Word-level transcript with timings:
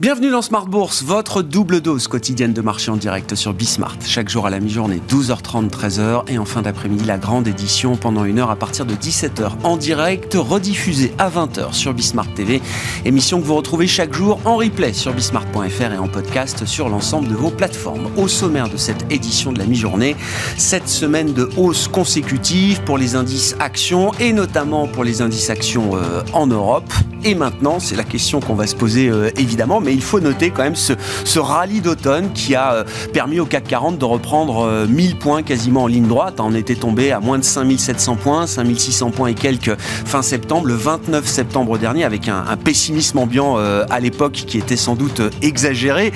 Bienvenue 0.00 0.30
dans 0.30 0.42
Smart 0.42 0.66
Bourse, 0.66 1.02
votre 1.02 1.42
double 1.42 1.80
dose 1.80 2.06
quotidienne 2.06 2.52
de 2.52 2.60
marché 2.60 2.88
en 2.92 2.96
direct 2.96 3.34
sur 3.34 3.52
Bismart. 3.52 3.96
Chaque 4.06 4.28
jour 4.28 4.46
à 4.46 4.50
la 4.50 4.60
mi-journée, 4.60 5.02
12h30, 5.08 5.70
13h. 5.70 6.30
Et 6.30 6.38
en 6.38 6.44
fin 6.44 6.62
d'après-midi, 6.62 7.04
la 7.04 7.18
grande 7.18 7.48
édition 7.48 7.96
pendant 7.96 8.24
une 8.24 8.38
heure 8.38 8.52
à 8.52 8.54
partir 8.54 8.86
de 8.86 8.94
17h 8.94 9.50
en 9.64 9.76
direct, 9.76 10.36
rediffusée 10.38 11.12
à 11.18 11.28
20h 11.28 11.72
sur 11.72 11.94
Bismart 11.94 12.32
TV. 12.34 12.62
Émission 13.06 13.40
que 13.40 13.46
vous 13.46 13.56
retrouvez 13.56 13.88
chaque 13.88 14.14
jour 14.14 14.38
en 14.44 14.54
replay 14.54 14.92
sur 14.92 15.12
bismart.fr 15.12 15.92
et 15.92 15.98
en 15.98 16.06
podcast 16.06 16.64
sur 16.64 16.88
l'ensemble 16.88 17.26
de 17.26 17.34
vos 17.34 17.50
plateformes. 17.50 18.08
Au 18.16 18.28
sommaire 18.28 18.68
de 18.68 18.76
cette 18.76 19.04
édition 19.10 19.52
de 19.52 19.58
la 19.58 19.66
mi-journée, 19.66 20.14
cette 20.56 20.88
semaine 20.88 21.32
de 21.32 21.50
hausse 21.56 21.88
consécutive 21.88 22.82
pour 22.84 22.98
les 22.98 23.16
indices 23.16 23.56
actions 23.58 24.12
et 24.20 24.32
notamment 24.32 24.86
pour 24.86 25.02
les 25.02 25.22
indices 25.22 25.50
actions 25.50 25.96
euh, 25.96 26.22
en 26.34 26.46
Europe. 26.46 26.88
Et 27.24 27.34
maintenant, 27.34 27.80
c'est 27.80 27.96
la 27.96 28.04
question 28.04 28.40
qu'on 28.40 28.54
va 28.54 28.66
se 28.66 28.76
poser 28.76 29.08
euh, 29.08 29.30
évidemment 29.36 29.80
mais 29.80 29.92
il 29.92 30.02
faut 30.02 30.20
noter 30.20 30.50
quand 30.50 30.62
même 30.62 30.76
ce, 30.76 30.92
rallye 31.38 31.80
d'automne 31.80 32.32
qui 32.32 32.54
a 32.54 32.72
euh, 32.72 32.84
permis 33.12 33.40
au 33.40 33.46
CAC 33.46 33.64
40 33.64 33.98
de 33.98 34.04
reprendre 34.04 34.86
1000 34.88 35.12
euh, 35.12 35.14
points 35.18 35.42
quasiment 35.42 35.84
en 35.84 35.86
ligne 35.88 36.06
droite. 36.06 36.38
On 36.38 36.54
était 36.54 36.76
tombé 36.76 37.10
à 37.10 37.20
moins 37.20 37.38
de 37.38 37.44
5700 37.44 38.16
points, 38.16 38.46
5600 38.46 39.10
points 39.10 39.28
et 39.28 39.34
quelques 39.34 39.76
fin 39.78 40.22
septembre, 40.22 40.66
le 40.66 40.74
29 40.74 41.26
septembre 41.26 41.78
dernier, 41.78 42.04
avec 42.04 42.28
un, 42.28 42.44
pessimisme 42.56 43.18
ambiant 43.18 43.56
à 43.56 44.00
l'époque 44.00 44.32
qui 44.32 44.58
était 44.58 44.76
sans 44.76 44.94
doute 44.94 45.20
exagéré. 45.42 46.12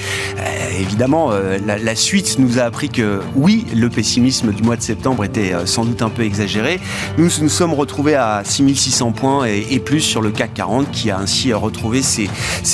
évidemment, 0.78 1.30
la, 1.64 1.96
suite 1.96 2.38
nous 2.38 2.58
a 2.58 2.62
appris 2.62 2.88
que 2.88 3.20
oui, 3.34 3.64
le 3.74 3.88
pessimisme 3.88 4.52
du 4.52 4.62
mois 4.62 4.76
de 4.76 4.82
septembre 4.82 5.24
était 5.24 5.52
sans 5.66 5.84
doute 5.84 6.02
un 6.02 6.10
peu 6.10 6.22
exagéré. 6.22 6.80
Nous 7.18 7.28
nous 7.40 7.48
sommes 7.48 7.74
retrouvés 7.74 8.14
à 8.14 8.42
6600 8.44 9.12
points 9.12 9.44
et, 9.44 9.78
plus 9.78 10.00
sur 10.00 10.20
le 10.20 10.30
CAC 10.30 10.54
40 10.54 10.91
qui 10.92 11.10
a 11.10 11.18
ainsi 11.18 11.52
retrouvé 11.52 12.02
ses, 12.02 12.28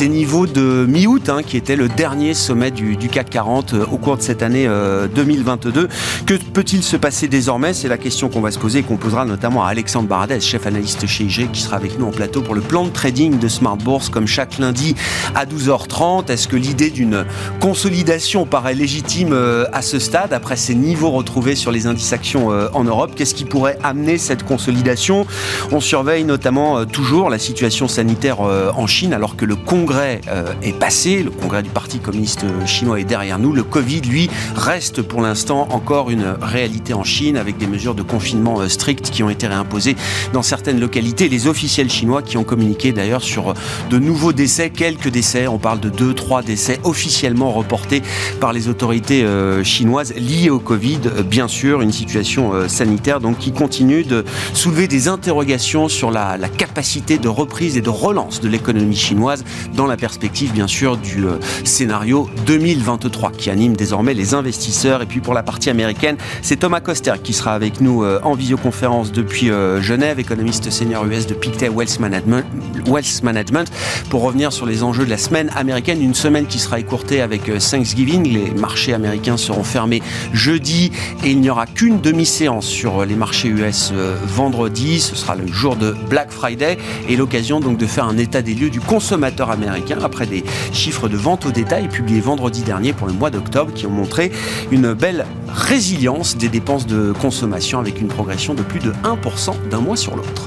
niveaux 0.08 0.47
de 0.47 0.84
mi-août, 0.86 1.28
hein, 1.28 1.42
qui 1.42 1.56
était 1.56 1.77
le 1.77 1.88
dernier 1.88 2.34
sommet 2.34 2.70
du, 2.70 2.97
CAC 2.97 3.30
40 3.30 3.72
euh, 3.72 3.86
au 3.91 3.97
cours 3.97 4.16
de 4.16 4.22
cette 4.22 4.42
année 4.42 4.69
2022. 5.14 5.80
Euh, 5.80 5.88
que 6.27 6.34
peut-il 6.34 6.83
se 6.83 6.97
passer 6.97 7.28
désormais? 7.28 7.72
C'est 7.72 7.88
la 7.88 7.97
question 7.97 8.28
qu'on 8.28 8.41
va 8.41 8.50
se 8.50 8.58
poser 8.58 8.80
et 8.80 8.83
qu'on 8.83 8.97
posera 8.97 9.25
notamment 9.25 9.64
à 9.64 9.69
Alexandre 9.69 10.08
Baradès, 10.08 10.41
chef 10.41 10.66
analyste 10.66 11.06
chez 11.06 11.25
IG, 11.25 11.50
qui 11.52 11.60
sera 11.62 11.77
avec 11.77 11.98
nous 11.98 12.06
en 12.06 12.10
plateau 12.10 12.42
pour 12.42 12.55
le 12.55 12.60
plan 12.60 12.84
de 12.84 12.91
trading 12.91 13.38
de 13.38 13.48
Smart 13.48 13.77
Bourse, 13.77 14.08
comme 14.08 14.27
chaque 14.27 14.58
lundi 14.58 14.94
à 15.34 15.47
12h30. 15.47 16.30
Est-ce 16.30 16.48
que 16.48 16.56
l'idée 16.56 16.91
d'une 16.91 17.25
consolidation 17.60 18.44
paraît 18.44 18.75
légitime 18.75 19.32
euh, 19.32 19.64
à 19.72 19.82
ce 19.82 19.98
stade, 19.98 20.32
après 20.32 20.56
ces 20.56 20.75
niveaux 20.75 21.10
retrouvés 21.10 21.55
sur 21.55 21.70
les 21.70 21.86
indices 21.86 22.12
actions 22.12 22.48
en 22.48 22.84
Europe? 22.84 23.12
Qu'est-ce 23.14 23.34
qui 23.34 23.44
pourrait 23.44 23.78
amener 23.82 24.19
cette 24.19 24.42
consolidation? 24.42 25.27
On 25.70 25.80
surveille 25.80 26.25
notamment 26.25 26.84
toujours 26.84 27.30
la 27.30 27.38
situation 27.38 27.86
sanitaire 27.88 28.07
en 28.40 28.86
Chine, 28.86 29.12
alors 29.12 29.36
que 29.36 29.44
le 29.44 29.56
Congrès 29.56 30.20
est 30.62 30.78
passé. 30.78 31.22
Le 31.22 31.30
congrès 31.30 31.62
du 31.62 31.70
Parti 31.70 31.98
communiste 31.98 32.44
chinois 32.66 33.00
est 33.00 33.04
derrière 33.04 33.38
nous. 33.38 33.52
Le 33.52 33.62
Covid, 33.62 34.00
lui, 34.02 34.30
reste 34.56 35.02
pour 35.02 35.20
l'instant 35.20 35.68
encore 35.70 36.10
une 36.10 36.36
réalité 36.40 36.94
en 36.94 37.04
Chine 37.04 37.36
avec 37.36 37.58
des 37.58 37.66
mesures 37.66 37.94
de 37.94 38.02
confinement 38.02 38.60
euh, 38.60 38.68
strictes 38.68 39.10
qui 39.10 39.22
ont 39.22 39.30
été 39.30 39.46
réimposées 39.46 39.96
dans 40.32 40.42
certaines 40.42 40.80
localités. 40.80 41.28
Les 41.28 41.46
officiels 41.46 41.90
chinois 41.90 42.22
qui 42.22 42.36
ont 42.36 42.44
communiqué 42.44 42.92
d'ailleurs 42.92 43.22
sur 43.22 43.54
de 43.90 43.98
nouveaux 43.98 44.32
décès, 44.32 44.70
quelques 44.70 45.08
décès, 45.08 45.46
on 45.46 45.58
parle 45.58 45.80
de 45.80 45.90
2-3 45.90 46.44
décès 46.44 46.80
officiellement 46.84 47.50
reportés 47.50 48.02
par 48.40 48.52
les 48.52 48.68
autorités 48.68 49.22
euh, 49.24 49.64
chinoises 49.64 50.14
liés 50.14 50.50
au 50.50 50.58
Covid. 50.58 51.00
Euh, 51.06 51.22
bien 51.22 51.48
sûr, 51.48 51.80
une 51.80 51.92
situation 51.92 52.68
sanitaire 52.68 53.20
donc 53.20 53.38
qui 53.38 53.52
continue 53.52 54.04
de 54.04 54.24
soulever 54.52 54.88
des 54.88 55.08
interrogations 55.08 55.88
sur 55.88 56.10
la, 56.10 56.36
la 56.36 56.48
capacité 56.48 57.18
de 57.18 57.28
reprise 57.28 57.76
et 57.76 57.80
de 57.80 57.91
relance 57.98 58.41
de 58.41 58.48
l'économie 58.48 58.97
chinoise 58.97 59.44
dans 59.75 59.86
la 59.86 59.97
perspective 59.97 60.53
bien 60.53 60.69
sûr 60.69 60.97
du 60.97 61.26
euh, 61.26 61.38
scénario 61.64 62.28
2023 62.47 63.32
qui 63.32 63.50
anime 63.50 63.76
désormais 63.76 64.14
les 64.14 64.34
investisseurs. 64.34 65.03
Et 65.03 65.06
puis 65.06 65.20
pour 65.20 65.34
la 65.34 65.42
partie 65.42 65.69
américaine, 65.69 66.16
c'est 66.42 66.56
Thomas 66.56 66.81
Coster 66.81 67.14
qui 67.22 67.32
sera 67.32 67.54
avec 67.54 67.81
nous 67.81 68.04
euh, 68.04 68.20
en 68.22 68.34
visioconférence 68.34 69.12
depuis 69.12 69.50
euh, 69.50 69.82
Genève, 69.82 70.20
économiste 70.20 70.70
senior 70.70 71.04
US 71.06 71.26
de 71.26 71.34
Pictet 71.34 71.69
Wealth 71.69 71.98
Management, 71.98 72.44
Wealth 72.86 73.22
Management, 73.22 73.70
pour 74.10 74.22
revenir 74.22 74.53
sur 74.53 74.66
les 74.66 74.82
enjeux 74.82 75.04
de 75.04 75.10
la 75.10 75.19
semaine 75.19 75.50
américaine. 75.56 76.00
Une 76.00 76.15
semaine 76.15 76.47
qui 76.47 76.59
sera 76.59 76.78
écourtée 76.78 77.20
avec 77.20 77.50
Thanksgiving. 77.59 78.32
Les 78.32 78.50
marchés 78.53 78.94
américains 78.94 79.36
seront 79.36 79.65
fermés 79.65 80.03
jeudi 80.32 80.92
et 81.25 81.30
il 81.30 81.41
n'y 81.41 81.50
aura 81.50 81.66
qu'une 81.66 82.00
demi-séance 82.00 82.66
sur 82.66 83.04
les 83.04 83.16
marchés 83.16 83.48
US 83.48 83.92
vendredi. 84.26 85.00
Ce 85.00 85.16
sera 85.16 85.34
le 85.34 85.47
jour 85.47 85.76
de 85.76 85.97
Black 86.09 86.30
Friday 86.30 86.78
et 87.09 87.16
l'occasion 87.16 87.60
donc 87.60 87.78
de 87.78 87.88
faire 87.88 88.06
un 88.06 88.19
état 88.19 88.43
des 88.43 88.54
lieux 88.54 88.71
du 88.71 88.81
consommateur 88.81 89.50
américain 89.50 89.99
après 90.03 90.26
des 90.26 90.44
chiffres 90.72 91.09
de 91.09 91.16
vente 91.16 91.47
au 91.47 91.50
détail 91.50 91.88
publiés 91.88 92.21
vendredi 92.21 92.62
dernier 92.62 92.93
pour 92.93 93.06
le 93.06 93.12
mois 93.12 93.31
d'octobre 93.31 93.72
qui 93.75 93.87
ont 93.87 93.91
montré 93.91 94.31
une 94.71 94.93
belle 94.94 95.26
résilience 95.49 96.37
des 96.37 96.48
dépenses 96.48 96.87
de 96.87 97.12
consommation 97.12 97.78
avec 97.78 98.00
une 98.00 98.09
progression 98.09 98.54
de 98.54 98.62
plus 98.62 98.81
de 98.81 98.93
1% 99.04 99.69
d'un 99.71 99.81
mois 99.81 99.97
sur 99.97 100.16
l'autre. 100.16 100.47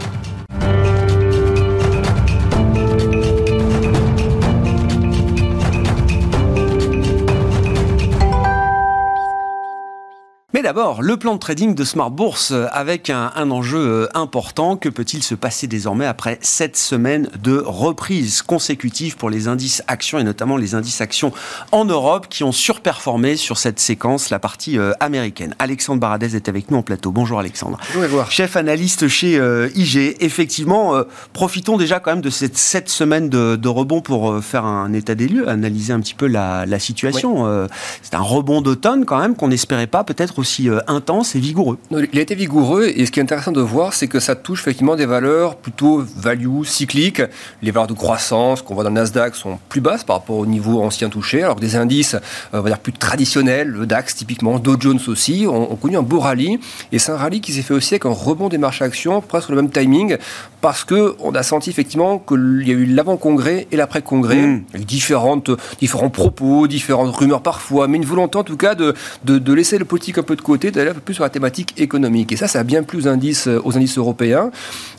D'abord, 10.62 11.02
le 11.02 11.18
plan 11.18 11.34
de 11.34 11.40
trading 11.40 11.76
de 11.76 11.84
Smart 11.84 12.12
Bourse 12.12 12.52
euh, 12.52 12.68
avec 12.72 13.10
un, 13.10 13.32
enjeu 13.52 13.80
euh, 13.80 14.08
important. 14.14 14.76
Que 14.76 14.90
peut-il 14.90 15.24
se 15.24 15.34
passer 15.34 15.68
désormais 15.68 16.06
après 16.06 16.38
sept 16.42 16.78
semaines 16.78 17.30
de 17.42 17.64
reprise 17.66 18.42
consécutive 18.42 19.18
pour 19.18 19.30
les 19.30 19.48
indices 19.48 19.82
actions 19.88 20.20
et 20.20 20.24
notamment 20.24 20.58
les 20.58 20.76
indices 20.76 21.02
actions 21.02 21.32
en 21.72 21.86
Europe 21.86 22.28
qui 22.30 22.44
ont 22.44 22.52
surperformé 22.52 23.38
sur 23.38 23.58
cette 23.58 23.80
séquence, 23.80 24.30
la 24.30 24.40
partie 24.40 24.78
euh, 24.78 24.92
américaine? 25.00 25.56
Alexandre 25.58 26.00
Baradez 26.00 26.36
est 26.36 26.50
avec 26.50 26.70
nous 26.70 26.78
en 26.78 26.84
plateau. 26.84 27.12
Bonjour 27.12 27.40
Alexandre. 27.40 27.80
Bonjour 27.96 28.30
Chef 28.30 28.56
analyste 28.56 29.08
chez 29.08 29.40
IG. 29.76 30.16
Effectivement, 30.20 31.02
profitons 31.34 31.78
déjà 31.78 32.00
quand 32.00 32.12
même 32.12 32.22
de 32.22 32.30
cette 32.30 32.58
sept 32.58 32.90
semaines 32.90 33.30
de, 33.30 33.68
rebond 33.68 34.02
pour 34.02 34.44
faire 34.44 34.66
un 34.66 34.92
état 34.94 35.16
des 35.16 35.28
lieux, 35.28 35.48
analyser 35.50 35.94
un 35.94 36.00
petit 36.00 36.14
peu 36.14 36.28
la, 36.28 36.66
situation. 36.80 37.68
C'est 38.02 38.16
un 38.16 38.22
rebond 38.22 38.62
d'automne 38.62 39.06
quand 39.06 39.20
même 39.20 39.36
qu'on 39.36 39.48
n'espérait 39.48 39.88
pas 39.88 40.04
peut-être 40.04 40.40
aussi 40.40 40.51
euh, 40.60 40.80
intense 40.88 41.36
et 41.36 41.40
vigoureux. 41.40 41.78
Il 41.92 42.20
a 42.20 42.22
été 42.22 42.36
vigoureux 42.36 42.92
et 42.96 43.06
ce 43.06 43.12
qui 43.12 43.20
est 43.20 43.24
intéressant 43.24 43.52
de 43.52 43.62
voir, 43.62 43.94
c'est 43.94 44.08
que 44.08 44.20
ça 44.20 44.36
touche 44.36 44.62
effectivement 44.62 44.96
des 44.96 45.06
valeurs 45.06 45.56
plutôt 45.56 46.04
value, 46.18 46.64
cycliques. 46.64 47.22
Les 47.62 47.72
valeurs 47.72 47.88
de 47.88 47.94
croissance 47.94 48.62
qu'on 48.62 48.76
voit 48.76 48.84
dans 48.84 48.90
le 48.90 48.96
Nasdaq 48.96 49.36
sont 49.36 49.60
plus 49.70 49.82
basses 49.82 50.04
par 50.04 50.18
rapport 50.18 50.38
au 50.38 50.46
niveau 50.46 50.82
ancien 50.82 51.10
touché, 51.10 51.44
alors 51.44 51.56
que 51.56 51.62
des 51.62 51.76
indices, 51.76 52.16
euh, 52.16 52.20
on 52.54 52.62
va 52.62 52.70
dire 52.70 52.80
plus 52.80 52.94
traditionnels, 52.94 53.68
le 53.68 53.86
DAX 53.86 54.16
typiquement, 54.16 54.60
Dow 54.60 54.76
Jones 54.80 55.00
aussi, 55.08 55.46
ont, 55.48 55.76
connu 55.76 55.98
un 55.98 56.02
beau 56.02 56.20
rallye. 56.20 56.60
Et 56.92 57.00
c'est 57.00 57.12
un 57.12 57.18
rallye 57.18 57.42
qui 57.42 57.54
s'est 57.54 57.62
fait 57.62 57.74
aussi 57.74 57.94
avec 57.94 58.06
un 58.06 58.10
rebond 58.10 58.50
des 58.50 58.58
marchés 58.58 58.84
actions, 58.84 59.22
presque 59.22 59.50
le 59.50 59.56
même 59.56 59.70
timing, 59.70 60.18
parce 60.62 60.84
que 60.84 61.16
on 61.20 61.34
a 61.34 61.44
senti 61.44 61.70
effectivement 61.70 62.20
qu'il 62.20 62.64
y 62.66 62.72
a 62.72 62.74
eu 62.74 62.86
l'avant-congrès 62.86 63.68
et 63.72 63.76
l'après-congrès, 63.76 64.48
mmh. 64.48 64.64
avec 64.74 64.86
différentes, 64.86 65.52
différents 65.80 66.10
propos, 66.10 66.68
différentes 66.68 67.16
rumeurs 67.16 67.42
parfois, 67.42 67.88
mais 67.88 67.98
une 67.98 68.06
volonté 68.06 68.38
en 68.38 68.44
tout 68.44 68.58
cas 68.58 68.76
de, 68.76 68.94
de, 69.26 69.38
de 69.38 69.54
laisser 69.54 69.78
le 69.78 69.86
politique 69.86 70.18
un 70.18 70.24
peu 70.24 70.36
de 70.36 70.41
côté, 70.42 70.72
d'aller 70.72 70.92
plus 70.94 71.14
sur 71.14 71.24
la 71.24 71.30
thématique 71.30 71.74
économique. 71.78 72.32
Et 72.32 72.36
ça, 72.36 72.48
ça 72.48 72.60
a 72.60 72.64
bien 72.64 72.84
plus 72.84 73.06
d'indices 73.06 73.48
euh, 73.48 73.62
aux 73.64 73.76
indices 73.78 73.98
européens 73.98 74.52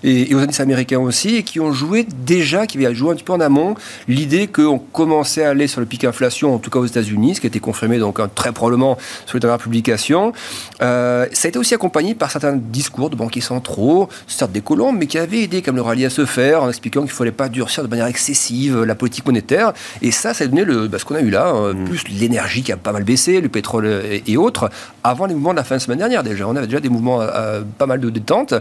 et, 0.04 0.34
aux 0.34 0.38
indices 0.38 0.60
américains 0.60 0.98
aussi, 0.98 1.36
et 1.36 1.42
qui 1.42 1.60
ont 1.60 1.72
joué 1.72 2.06
déjà, 2.24 2.66
qui 2.66 2.84
avaient 2.84 2.94
joué 2.94 3.12
un 3.12 3.14
petit 3.14 3.24
peu 3.24 3.32
en 3.32 3.40
amont, 3.40 3.74
l'idée 4.08 4.46
qu'on 4.46 4.78
commençait 4.78 5.44
à 5.44 5.50
aller 5.50 5.66
sur 5.66 5.81
le 5.81 5.87
pic 5.87 6.04
inflation, 6.04 6.54
en 6.54 6.58
tout 6.58 6.70
cas 6.70 6.78
aux 6.78 6.87
États-Unis, 6.87 7.37
ce 7.37 7.40
qui 7.40 7.46
a 7.46 7.49
été 7.49 7.60
confirmé 7.60 7.99
donc 7.99 8.20
très 8.34 8.52
probablement 8.52 8.99
sur 9.26 9.37
les 9.37 9.40
dernières 9.40 9.58
publications. 9.58 10.32
Euh, 10.81 11.26
ça 11.32 11.46
a 11.46 11.49
été 11.49 11.58
aussi 11.58 11.75
accompagné 11.75 12.14
par 12.14 12.31
certains 12.31 12.56
discours 12.56 13.10
de 13.10 13.16
banquiers 13.16 13.40
centraux, 13.40 14.08
certes 14.26 14.52
des 14.52 14.60
colombes, 14.60 14.96
mais 14.99 15.06
qui 15.06 15.19
avaient 15.19 15.43
aidé 15.43 15.62
comme 15.62 15.76
le 15.76 15.82
rallye 15.82 16.04
à 16.04 16.10
se 16.10 16.26
faire, 16.26 16.62
en 16.62 16.69
expliquant 16.69 17.00
qu'il 17.00 17.10
ne 17.10 17.14
fallait 17.14 17.32
pas 17.32 17.49
durcir 17.49 17.82
de 17.82 17.88
manière 17.88 18.06
excessive 18.06 18.82
la 18.82 18.94
politique 18.94 19.26
monétaire. 19.26 19.72
Et 20.00 20.10
ça, 20.10 20.34
ça 20.34 20.44
a 20.44 20.46
donné 20.46 20.64
le, 20.64 20.88
bah, 20.88 20.99
ce 20.99 21.04
qu'on 21.04 21.14
a 21.14 21.20
eu 21.20 21.31
là, 21.31 21.49
hein, 21.49 21.75
mm. 21.75 21.84
plus 21.84 22.08
l'énergie 22.08 22.62
qui 22.62 22.72
a 22.72 22.76
pas 22.76 22.93
mal 22.93 23.04
baissé, 23.04 23.40
le 23.40 23.49
pétrole 23.49 23.87
et, 23.87 24.22
et 24.26 24.37
autres, 24.37 24.70
avant 25.04 25.26
les 25.26 25.34
mouvements 25.34 25.52
de 25.52 25.56
la 25.56 25.64
fin 25.64 25.76
de 25.76 25.81
semaine 25.81 25.99
dernière 25.99 26.22
déjà. 26.22 26.46
On 26.46 26.56
avait 26.56 26.66
déjà 26.66 26.81
des 26.81 26.88
mouvements, 26.88 27.20
euh, 27.20 27.62
pas 27.78 27.87
mal 27.87 28.00
de 28.00 28.10
détente. 28.10 28.54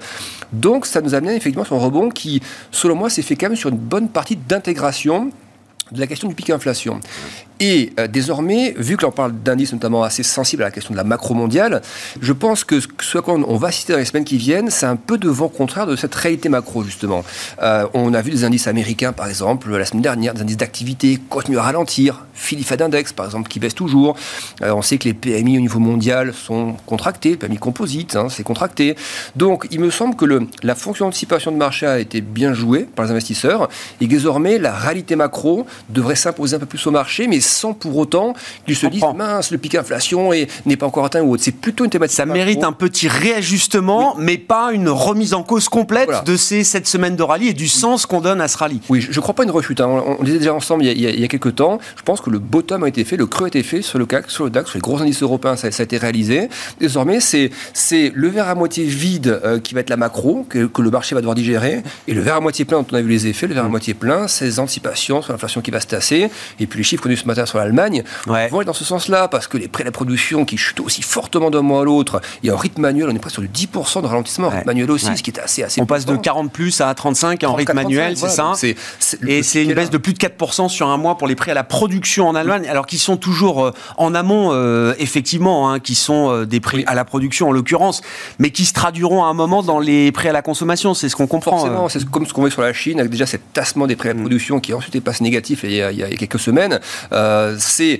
Donc 0.54 0.86
ça 0.86 1.02
nous 1.02 1.16
a 1.16 1.18
amené 1.18 1.31
effectivement 1.36 1.66
sur 1.66 1.76
un 1.76 1.80
rebond 1.80 2.10
qui, 2.10 2.42
selon 2.72 2.96
moi, 2.96 3.10
s'est 3.10 3.22
fait 3.22 3.36
quand 3.36 3.48
même 3.48 3.56
sur 3.56 3.70
une 3.70 3.78
bonne 3.78 4.10
partie 4.10 4.36
d'intégration 4.36 5.32
de 5.92 6.00
la 6.00 6.08
question 6.08 6.28
du 6.28 6.36
pic 6.36 6.50
inflation. 6.50 7.00
Et 7.64 7.94
euh, 8.00 8.08
désormais, 8.08 8.74
vu 8.76 8.98
que 8.98 9.04
l'on 9.04 9.12
parle 9.12 9.34
d'indices 9.34 9.72
notamment 9.72 10.02
assez 10.02 10.24
sensibles 10.24 10.64
à 10.64 10.66
la 10.66 10.72
question 10.72 10.94
de 10.94 10.98
la 10.98 11.04
macro 11.04 11.36
mondiale, 11.36 11.84
je 12.20 12.34
pense 12.34 12.64
que 12.64 12.80
ce 12.80 13.18
à 13.20 13.22
quoi 13.22 13.36
on 13.36 13.56
va 13.56 13.72
citer 13.72 13.94
dans 13.94 14.00
les 14.00 14.06
semaines 14.06 14.24
qui 14.24 14.38
viennent, 14.38 14.72
c'est 14.72 14.88
un 14.88 14.96
peu 14.96 15.20
de 15.20 15.30
vent 15.30 15.48
contraire 15.48 15.86
de 15.86 15.96
cette 15.96 16.16
réalité 16.16 16.50
macro, 16.50 16.84
justement. 16.84 17.24
Euh, 17.62 17.86
on 17.94 18.16
a 18.16 18.22
vu 18.24 18.32
des 18.32 18.46
indices 18.46 18.66
américains, 18.66 19.14
par 19.14 19.28
exemple, 19.28 19.78
la 19.78 19.86
semaine 19.86 20.02
dernière, 20.02 20.34
des 20.34 20.42
indices 20.42 20.58
d'activité 20.58 21.20
continuent 21.30 21.60
à 21.60 21.62
ralentir. 21.62 22.26
Fed 22.34 22.82
Index, 22.82 23.14
par 23.14 23.28
exemple, 23.28 23.48
qui 23.48 23.60
baisse 23.60 23.76
toujours. 23.76 24.16
Euh, 24.64 24.74
on 24.74 24.82
sait 24.82 24.98
que 24.98 25.04
les 25.04 25.14
PMI 25.14 25.60
au 25.60 25.62
niveau 25.62 25.78
mondial 25.78 26.34
sont 26.34 26.76
contractés, 26.88 27.36
PMI 27.36 27.58
composite, 27.58 28.16
hein, 28.16 28.28
c'est 28.30 28.42
contracté. 28.42 28.96
Donc, 29.36 29.68
il 29.70 29.80
me 29.80 29.92
semble 29.92 30.16
que 30.16 30.26
la 30.64 30.74
fonction 30.74 31.06
d'anticipation 31.06 31.52
de 31.52 31.58
marché 31.58 31.86
a 31.86 32.00
été 32.00 32.22
bien 32.22 32.54
jouée 32.54 32.88
par 32.96 33.06
les 33.06 33.12
investisseurs 33.12 33.70
et 34.00 34.08
désormais, 34.08 34.58
la 34.58 34.74
réalité 34.74 35.16
macro 35.16 35.68
devrait 35.90 36.16
s'imposer 36.16 36.56
un 36.56 36.60
peu 36.60 36.66
plus 36.66 36.88
au 36.88 36.92
marché, 36.92 37.28
mais 37.28 37.40
sans 37.52 37.74
pour 37.74 37.98
autant 37.98 38.34
qu'ils 38.66 38.76
se 38.76 38.88
disent 38.88 39.04
mince, 39.16 39.52
le 39.52 39.58
pic 39.58 39.74
d'inflation 39.74 40.32
n'est 40.66 40.78
pas 40.78 40.86
encore 40.86 41.06
atteint 41.06 41.22
ou 41.22 41.34
autre. 41.34 41.44
C'est 41.44 41.52
plutôt 41.52 41.84
une 41.84 41.90
thématique. 41.90 42.18
Ça 42.18 42.26
mérite 42.26 42.64
un 42.64 42.72
petit 42.72 43.08
réajustement, 43.08 44.16
mais 44.18 44.38
pas 44.38 44.72
une 44.72 44.90
remise 44.90 45.34
en 45.34 45.44
cause 45.44 45.70
complète 45.70 46.10
de 46.26 46.36
ces 46.36 46.64
sept 46.64 46.88
semaines 46.88 47.16
de 47.16 47.24
rallye 47.24 47.50
et 47.50 47.54
du 47.54 47.68
sens 47.68 48.06
qu'on 48.06 48.22
donne 48.22 48.42
à 48.42 48.48
ce 48.48 48.58
rallye. 48.58 48.82
Oui, 48.90 49.02
je 49.02 49.10
ne 49.10 49.22
crois 49.22 49.34
pas 49.34 49.44
une 49.44 49.52
rechute. 49.52 49.82
Hein. 49.82 50.04
On, 50.20 50.24
disait 50.24 50.40
déjà 50.40 50.54
ensemble 50.54 50.84
il 50.84 50.88
y, 50.88 51.08
a, 51.08 51.12
il 51.12 51.20
y, 51.20 51.24
a, 51.24 51.28
quelques 51.28 51.56
temps. 51.56 51.80
Je 51.96 52.04
pense 52.04 52.22
que 52.22 52.30
le 52.30 52.40
bottom 52.40 52.84
a 52.84 52.88
été 52.88 53.04
fait, 53.04 53.18
le 53.18 53.26
creux 53.26 53.46
a 53.46 53.48
été 53.48 53.64
fait 53.64 53.82
sur 53.82 54.00
le 54.00 54.06
CAC, 54.06 54.30
sur 54.30 54.44
le 54.44 54.50
DAX, 54.50 54.70
sur 54.70 54.78
les 54.78 54.82
gros 54.82 55.02
indices 55.02 55.22
européens, 55.22 55.56
ça, 55.56 55.68
a 55.68 55.84
été 55.84 55.98
réalisé. 55.98 56.50
Désormais, 56.80 57.20
c'est 57.20 57.52
le 58.14 58.28
verre 58.28 58.48
à 58.48 58.56
moitié 58.56 58.86
vide 58.86 59.40
euh, 59.44 59.60
qui 59.60 59.74
va 59.74 59.82
être 59.82 59.90
la 59.90 59.98
macro, 59.98 60.46
que, 60.50 60.70
le 60.82 60.90
marché 60.90 61.16
va 61.16 61.22
devoir 61.22 61.36
digérer, 61.36 61.84
et 62.08 62.14
le 62.14 62.22
verre 62.22 62.36
à 62.36 62.40
moitié 62.40 62.66
plein 62.66 62.80
dont 62.80 62.88
on 62.92 62.96
a 62.96 63.02
vu 63.02 63.10
les 63.10 63.28
effets, 63.28 63.48
le 63.48 63.54
verre 63.54 63.66
à 63.66 63.68
mm. 63.68 63.72
moitié 63.72 63.94
plein, 63.94 64.28
ces 64.28 64.60
anticipations 64.60 65.22
sur 65.22 65.32
l'inflation 65.32 65.62
qui 65.62 65.72
va 65.72 65.80
se 65.80 65.88
tasser, 65.88 66.30
et 66.60 66.68
puis 66.68 66.78
les 66.78 66.84
chiffres 66.84 67.04
connus 67.04 67.18
ce 67.18 67.28
sur 67.46 67.58
l'Allemagne 67.58 68.04
vont 68.26 68.62
être 68.62 68.66
dans 68.66 68.74
ce 68.74 68.86
sens-là, 68.86 69.28
parce 69.28 69.48
que 69.48 69.58
les 69.58 69.68
prêts 69.68 69.84
à 69.84 69.86
la 69.86 69.92
production 69.92 70.46
qui 70.46 70.58
chutent 70.58 70.80
aussi 70.80 71.02
fortement 71.02 71.50
d'un 71.50 71.62
mois 71.62 71.82
à 71.82 71.84
l'autre, 71.84 72.22
il 72.44 72.48
y 72.48 72.50
a 72.50 72.54
un 72.54 72.58
rythme 72.58 72.82
manuel, 72.82 73.10
on 73.10 73.16
est 73.16 73.20
presque 73.20 73.36
sur 73.36 73.42
du 73.44 73.50
10% 73.50 74.02
de 74.02 74.08
ralentissement, 74.08 74.50
rythme 74.50 74.68
manuel 74.68 74.92
aussi, 74.92 75.16
ce 75.16 75.24
qui 75.24 75.32
est 75.32 75.40
assez, 75.40 75.64
assez 75.64 75.82
On 75.82 75.86
passe 75.86 76.06
de 76.06 76.16
40 76.16 76.52
plus 76.52 76.82
à 76.82 76.94
35 76.94 77.44
en 77.44 77.54
rythme 77.54 77.74
manuel, 77.74 78.18
c'est 78.18 78.30
ça 78.30 78.54
Et 79.28 79.44
c'est 79.44 79.64
une 79.64 79.74
baisse 79.74 79.90
de 79.90 79.98
plus 79.98 80.14
de 80.14 80.20
4% 80.20 80.70
sur 80.70 80.88
un 80.88 80.98
mois 80.98 81.18
pour 81.18 81.28
les 81.28 81.36
prêts 81.36 81.52
à 81.52 81.56
la 81.56 81.64
production 81.64 82.28
en 82.28 82.36
Allemagne, 82.36 82.68
alors 82.68 82.86
qu'ils 82.86 83.00
sont 83.00 83.18
toujours 83.18 83.66
euh, 83.66 83.74
en 83.98 84.14
amont, 84.16 84.50
euh, 84.52 84.94
effectivement, 85.00 85.72
hein, 85.72 85.80
qui 85.80 85.96
sont 85.96 86.30
euh, 86.30 86.46
des 86.46 86.60
prix 86.60 86.84
à 86.88 86.96
la 86.96 87.06
production 87.06 87.50
en 87.50 87.52
l'occurrence, 87.52 88.02
mais 88.40 88.52
qui 88.52 88.66
se 88.66 88.74
traduiront 88.74 89.24
à 89.24 89.28
un 89.28 89.34
moment 89.34 89.64
dans 89.64 89.80
les 89.80 90.12
prêts 90.12 90.30
à 90.30 90.34
la 90.34 90.42
consommation, 90.42 90.94
c'est 90.94 91.10
ce 91.10 91.16
qu'on 91.16 91.28
comprend. 91.28 91.60
Forcément, 91.60 91.90
c'est 91.90 92.04
comme 92.10 92.26
ce 92.26 92.34
qu'on 92.34 92.42
voit 92.42 92.52
sur 92.52 92.62
la 92.62 92.74
Chine, 92.74 93.00
avec 93.00 93.12
déjà 93.12 93.26
cet 93.26 93.54
tassement 93.54 93.88
des 93.88 93.96
prêts 93.96 94.10
à 94.10 94.14
la 94.14 94.20
mm. 94.20 94.24
production 94.24 94.60
qui 94.60 94.74
ensuite 94.74 94.96
est 94.96 95.02
passé 95.02 95.24
négatif 95.24 95.62
il 95.64 95.74
y 95.74 95.82
a, 95.82 95.92
il 95.92 96.00
y 96.00 96.04
a 96.04 96.08
quelques 96.10 96.40
semaines. 96.40 96.80
C'est 97.58 98.00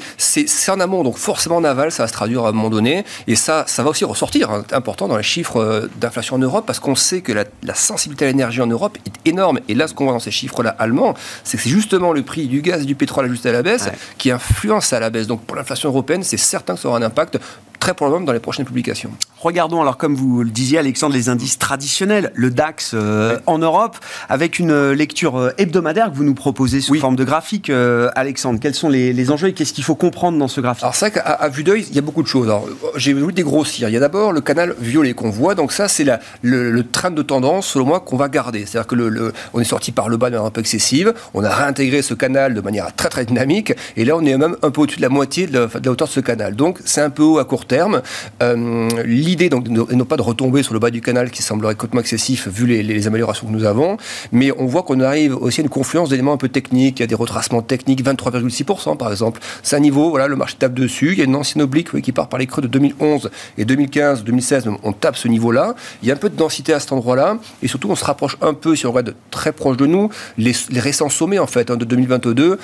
en 0.70 0.80
amont, 0.80 1.04
donc 1.04 1.18
forcément 1.18 1.58
en 1.58 1.64
aval, 1.64 1.92
ça 1.92 2.04
va 2.04 2.08
se 2.08 2.14
traduire 2.14 2.46
à 2.46 2.50
un 2.50 2.52
moment 2.52 2.70
donné, 2.70 3.04
et 3.28 3.36
ça, 3.36 3.64
ça 3.68 3.84
va 3.84 3.90
aussi 3.90 4.06
ressortir, 4.06 4.52
hein, 4.52 4.64
important 4.72 5.08
dans 5.08 5.18
les 5.18 5.24
chiffres 5.24 5.90
d'inflation 6.00 6.36
en 6.36 6.40
Europe, 6.40 6.66
parce 6.66 6.80
qu'on 6.80 6.96
sait 6.96 7.22
que 7.22 7.32
la, 7.32 7.46
la 7.64 7.76
sensibilité 7.76 8.26
à 8.26 8.28
l'énergie 8.28 8.62
en 8.62 8.68
Europe 8.68 8.98
est 9.06 9.30
énorme, 9.30 9.60
et 9.68 9.74
là, 9.74 9.88
ce 9.88 9.94
qu'on 9.94 10.06
voit 10.06 10.14
dans 10.14 10.20
ces 10.20 10.32
chiffres-là 10.32 10.76
allemands, 10.80 11.14
c'est 11.44 11.58
que 11.58 11.64
c'est 11.64 11.70
justement 11.70 12.14
le 12.14 12.24
prix 12.24 12.48
du 12.48 12.62
gaz 12.62 12.82
et 12.82 12.86
du 12.86 12.96
pétrole 12.96 13.26
ajusté 13.26 13.50
à 13.50 13.54
la 13.54 13.64
baisse 13.64 13.90
qui 14.18 14.32
influence 14.32 14.94
à 14.94 15.00
la 15.00 15.10
baisse. 15.10 15.28
Donc 15.28 15.44
pour 15.46 15.56
l'inflation 15.56 15.90
européenne, 15.90 16.24
c'est 16.24 16.38
certain 16.38 16.76
que 16.76 16.80
ça 16.80 16.90
aura 16.90 16.98
un 16.98 17.04
impact 17.04 17.40
très 17.82 17.94
probablement 17.96 18.26
dans 18.26 18.34
les 18.34 18.40
prochaines 18.40 18.66
publications. 18.66 19.12
Regardons 19.40 19.82
alors, 19.82 19.98
comme 19.98 20.14
vous 20.14 20.44
le 20.44 20.52
disiez, 20.52 20.78
Alexandre, 20.78 21.16
les 21.16 21.30
indices 21.30 21.58
traditionnels, 21.58 22.32
le 22.36 22.52
DAX 22.52 22.92
euh, 22.94 23.40
en 23.48 23.58
Europe, 23.58 23.98
avec 24.30 24.60
une 24.60 24.70
euh, 24.70 24.94
lecture 24.94 25.36
euh, 25.36 25.50
hebdomadaire 25.58 26.12
que 26.12 26.16
vous 26.16 26.24
nous 26.24 26.36
proposez 26.36 26.80
sous 26.80 26.94
forme 27.00 27.16
de 27.16 27.24
graphique. 27.24 27.72
Alexandre, 28.16 28.60
quels 28.60 28.76
sont 28.76 28.88
les, 28.88 29.11
enjeux 29.30 29.50
et 29.50 29.54
qu'est-ce 29.54 29.74
qu'il 29.74 29.84
faut 29.84 29.96
comprendre 29.96 30.38
dans 30.38 30.48
ce 30.48 30.62
graphique 30.62 30.84
Alors 30.84 30.96
c'est 30.96 31.10
vrai 31.10 31.22
qu'à 31.22 31.50
vue 31.50 31.64
d'œil, 31.64 31.86
il 31.90 31.96
y 31.96 32.00
a 32.00 32.02
beaucoup 32.02 32.24
de 32.24 32.28
choses. 32.28 32.52
J'ai 32.96 33.14
voulu 33.14 33.34
dégrossir. 33.34 33.90
Il 33.90 33.94
y 33.94 33.98
a 33.98 34.00
d'abord 34.00 34.32
le 34.32 34.42
canal 34.42 34.76
violet 34.80 35.14
qu'on 35.14 35.30
voit. 35.30 35.56
Donc 35.56 35.72
ça, 35.72 35.88
c'est 35.88 36.04
le, 36.42 36.72
le, 36.72 36.88
train 36.88 37.12
de 37.12 37.22
tendance, 37.22 37.68
selon 37.68 37.86
moi, 37.86 38.00
qu'on 38.00 38.18
va 38.18 38.30
garder. 38.30 38.66
C'est-à-dire 38.66 38.88
que 38.88 39.34
on 39.54 39.60
est 39.60 39.66
sorti 39.66 39.92
par 39.92 40.10
le 40.10 40.18
bas 40.18 40.30
de 40.30 40.36
manière 40.36 40.48
un 40.48 40.52
peu 40.52 40.62
excessive. 40.62 41.14
On 41.34 41.44
a 41.44 41.50
réintégré 41.50 42.02
ce 42.02 42.14
canal 42.14 42.54
de 42.54 42.62
manière 42.62 42.96
très 42.96 43.10
très 43.10 43.26
dynamique. 43.26 43.74
Et 43.98 44.06
là, 44.06 44.16
on 44.18 44.26
est 44.26 44.38
même 44.38 44.56
un 44.62 44.72
peu 44.72 44.82
au-dessus 44.82 44.98
de 44.98 45.02
la 45.02 45.10
moitié 45.10 45.48
de 45.48 45.54
la, 45.54 45.68
de 45.68 45.90
hauteur 45.90 46.08
de 46.08 46.14
ce 46.14 46.20
canal. 46.20 46.56
Donc 46.56 46.80
c'est 46.86 47.02
un 47.02 47.10
peu 47.10 47.24
haut 47.24 47.40
à 47.40 47.46
court 47.46 47.66
terme. 47.66 48.02
Euh, 48.42 48.90
l'idée, 49.06 49.50
donc, 49.50 49.68
n'est 49.68 50.06
pas 50.06 50.18
de 50.18 50.22
retomber 50.22 50.64
sur 50.64 50.74
le 50.74 50.80
bas 50.80 50.90
du 50.90 51.02
canal 51.02 51.32
qui 51.32 51.44
semblerait 51.44 51.76
complètement 51.76 52.02
excessif 52.02 52.48
vu 52.48 52.66
les, 52.66 53.08
améliorations 53.08 53.48
que 53.48 53.52
nous 53.52 53.64
avons, 53.64 53.98
mais 54.32 54.52
on 54.58 54.66
voit 54.66 54.84
qu'on 54.84 55.00
arrive 55.00 55.36
aussi 55.36 55.62
à 55.62 55.64
une 55.64 55.70
confluence 55.70 56.10
d'éléments 56.10 56.34
un 56.34 56.38
peu 56.38 56.50
techniques. 56.50 57.00
Il 57.00 57.04
y 57.04 57.04
a 57.04 57.08
des 57.08 57.16
retracements 57.16 57.62
techniques, 57.62 58.04
23,6% 58.04 58.98
par 59.02 59.12
exemple. 59.12 59.42
C'est 59.64 59.76
un 59.76 59.80
niveau, 59.80 60.12
voilà, 60.12 60.28
le 60.28 60.36
marché 60.36 60.56
tape 60.60 60.76
dessus. 60.76 61.14
Il 61.14 61.18
y 61.18 61.22
a 61.22 61.26
une 61.26 61.36
ancienne 61.36 61.64
oblique 61.64 62.00
qui 62.02 62.12
part 62.12 62.30
par 62.30 62.40
les 62.40 62.46
creux 62.46 62.62
de 62.62 62.68
2011 62.68 63.32
et 63.58 63.66
2015, 63.66 64.24
2016, 64.24 64.70
on 64.84 64.94
tape 64.94 65.18
ce 65.18 65.28
niveau-là. 65.28 65.74
Il 66.04 66.08
y 66.08 66.12
a 66.12 66.14
un 66.14 66.18
peu 66.18 66.30
de 66.30 66.36
densité 66.36 66.72
à 66.72 66.80
cet 66.80 66.92
endroit-là, 66.92 67.38
et 67.64 67.68
surtout 67.68 67.90
on 67.90 67.96
se 67.96 68.06
rapproche 68.06 68.38
un 68.42 68.54
peu, 68.54 68.76
si 68.76 68.86
on 68.86 68.92
regarde 68.92 69.16
très 69.32 69.52
proche 69.52 69.78
de 69.78 69.88
nous, 69.88 70.10
les, 70.38 70.54
récents 70.76 71.10
sommets 71.10 71.40
en 71.40 71.48
fait 71.48 71.72
hein, 71.72 71.78
de 71.78 71.86
2022, 71.86 72.60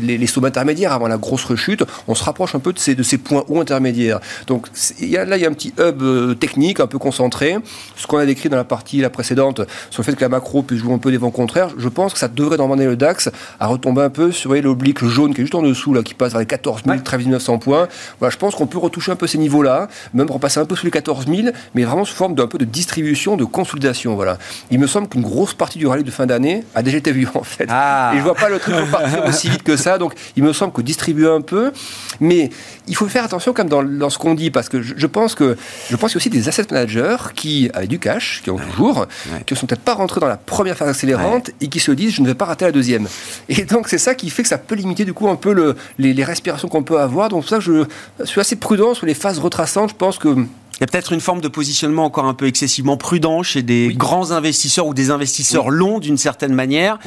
les, 0.00 0.26
sommets 0.26 0.48
intermédiaires 0.48 0.92
avant 0.92 1.06
la 1.06 1.18
grosse 1.18 1.44
rechute, 1.44 1.84
on 2.08 2.14
se 2.14 2.24
rapproche 2.24 2.54
un 2.54 2.60
peu 2.60 2.72
de 2.72 2.78
ces, 2.78 3.18
points 3.18 3.44
hauts 3.48 3.60
intermédiaires. 3.60 4.20
Donc 4.46 4.68
là, 4.68 5.36
il 5.36 5.42
y 5.42 5.46
a 5.46 5.48
un 5.48 5.52
petit 5.52 5.74
hub 5.78 6.02
euh, 6.02 6.34
technique 6.34 6.80
un 6.80 6.86
peu 6.86 6.98
concentré. 6.98 7.56
Ce 7.96 8.06
qu'on 8.06 8.18
a 8.18 8.26
décrit 8.26 8.48
dans 8.48 8.56
la 8.56 8.64
partie 8.64 9.00
la 9.00 9.10
précédente 9.10 9.60
sur 9.90 10.02
le 10.02 10.04
fait 10.04 10.16
que 10.16 10.22
la 10.22 10.30
macro 10.30 10.62
puisse 10.62 10.80
jouer 10.80 10.94
un 10.94 10.98
peu 10.98 11.10
des 11.10 11.18
vents 11.18 11.30
contraires, 11.30 11.68
je 11.76 11.88
pense 11.88 12.14
que 12.14 12.18
ça 12.18 12.28
devrait 12.28 12.56
demander 12.56 12.86
le 12.86 12.96
DAX 12.96 13.28
à 13.60 13.66
retomber 13.66 14.02
un 14.02 14.10
peu 14.10 14.32
sur 14.32 14.54
l'oblique 14.54 15.04
jaune 15.04 15.34
qui 15.34 15.40
est 15.40 15.44
juste 15.44 15.54
en 15.54 15.62
dessous, 15.62 15.73
là, 15.94 16.02
qui 16.02 16.14
passe 16.14 16.32
vers 16.32 16.40
les 16.40 16.46
14 16.46 16.82
000, 16.86 16.98
13 16.98 17.26
900 17.26 17.58
points. 17.58 17.88
Voilà, 18.18 18.32
je 18.32 18.38
pense 18.38 18.54
qu'on 18.54 18.66
peut 18.66 18.78
retoucher 18.78 19.12
un 19.12 19.16
peu 19.16 19.26
ces 19.26 19.38
niveaux-là, 19.38 19.88
même 20.12 20.30
repasser 20.30 20.60
un 20.60 20.64
peu 20.64 20.76
sous 20.76 20.86
les 20.86 20.90
14 20.90 21.26
000, 21.26 21.48
mais 21.74 21.84
vraiment 21.84 22.04
sous 22.04 22.14
forme 22.14 22.34
d'un 22.34 22.46
peu 22.46 22.58
de 22.58 22.64
distribution, 22.64 23.36
de 23.36 23.44
consolidation. 23.44 24.14
Voilà. 24.14 24.38
Il 24.70 24.78
me 24.78 24.86
semble 24.86 25.08
qu'une 25.08 25.22
grosse 25.22 25.54
partie 25.54 25.78
du 25.78 25.86
rallye 25.86 26.04
de 26.04 26.10
fin 26.10 26.26
d'année 26.26 26.64
a 26.74 26.82
déjà 26.82 26.98
été 26.98 27.12
vue, 27.12 27.28
en 27.34 27.42
fait. 27.42 27.66
Ah. 27.68 28.12
Et 28.14 28.18
je 28.18 28.22
vois 28.22 28.34
pas 28.34 28.48
le 28.48 28.58
truc 28.58 28.74
repartir 28.74 29.24
aussi 29.26 29.48
vite 29.48 29.62
que 29.62 29.76
ça. 29.76 29.98
Donc, 29.98 30.14
il 30.36 30.42
me 30.42 30.52
semble 30.52 30.72
que 30.72 30.82
distribuer 30.82 31.28
un 31.28 31.40
peu, 31.40 31.72
mais 32.20 32.50
il 32.86 32.96
faut 32.96 33.08
faire 33.08 33.24
attention 33.24 33.52
comme 33.52 33.68
dans, 33.68 33.82
dans 33.82 34.10
ce 34.10 34.18
qu'on 34.18 34.34
dit, 34.34 34.50
parce 34.50 34.68
que 34.68 34.82
je, 34.82 34.94
je 34.96 35.06
pense 35.06 35.34
que 35.34 35.56
je 35.90 35.96
pense 35.96 36.12
qu'il 36.12 36.16
y 36.16 36.18
a 36.18 36.22
aussi 36.22 36.30
des 36.30 36.48
asset 36.48 36.66
managers 36.70 37.16
qui, 37.34 37.70
avaient 37.74 37.86
du 37.86 37.98
cash, 37.98 38.40
qui 38.42 38.50
ont 38.50 38.58
toujours, 38.58 39.06
qui 39.46 39.54
ne 39.54 39.58
sont 39.58 39.66
peut-être 39.66 39.82
pas 39.82 39.94
rentrés 39.94 40.20
dans 40.20 40.28
la 40.28 40.36
première 40.36 40.76
phase 40.76 40.88
accélérante 40.88 41.50
et 41.60 41.68
qui 41.68 41.80
se 41.80 41.92
disent 41.92 42.14
je 42.14 42.22
ne 42.22 42.26
vais 42.26 42.34
pas 42.34 42.44
rater 42.44 42.64
la 42.64 42.72
deuxième. 42.72 43.06
Et 43.48 43.64
donc 43.64 43.88
c'est 43.88 43.98
ça 43.98 44.14
qui 44.14 44.30
fait 44.30 44.42
que 44.42 44.48
ça 44.48 44.58
peut 44.58 44.74
limiter 44.74 45.04
du 45.04 45.12
coup 45.12 45.28
un 45.28 45.36
peu 45.36 45.52
le, 45.52 45.63
les, 45.98 46.24
respirations 46.24 46.68
qu'on 46.68 46.82
peut 46.82 47.00
avoir. 47.00 47.28
Donc 47.28 47.44
ça 47.44 47.60
je 47.60 47.84
suis 48.24 48.40
assez 48.40 48.56
prudent 48.56 48.94
sur 48.94 49.06
les 49.06 49.14
phases 49.14 49.38
retraçantes. 49.38 49.90
Je 49.90 49.94
pense 49.96 50.18
que 50.18 50.28
il 50.76 50.80
y 50.80 50.84
a 50.84 50.86
peut-être 50.86 51.12
une 51.12 51.20
forme 51.20 51.40
de 51.40 51.48
positionnement 51.48 52.04
encore 52.04 52.24
un 52.24 52.34
peu 52.34 52.46
excessivement 52.46 52.96
prudent 52.96 53.42
chez 53.42 53.62
des 53.62 53.94
grands 53.94 54.32
investisseurs 54.32 54.86
ou 54.86 54.94
des 54.94 55.10
investisseurs 55.10 55.70
longs 55.70 56.00
d'une 56.00 56.18
certaine 56.18 56.52
manière, 56.52 56.98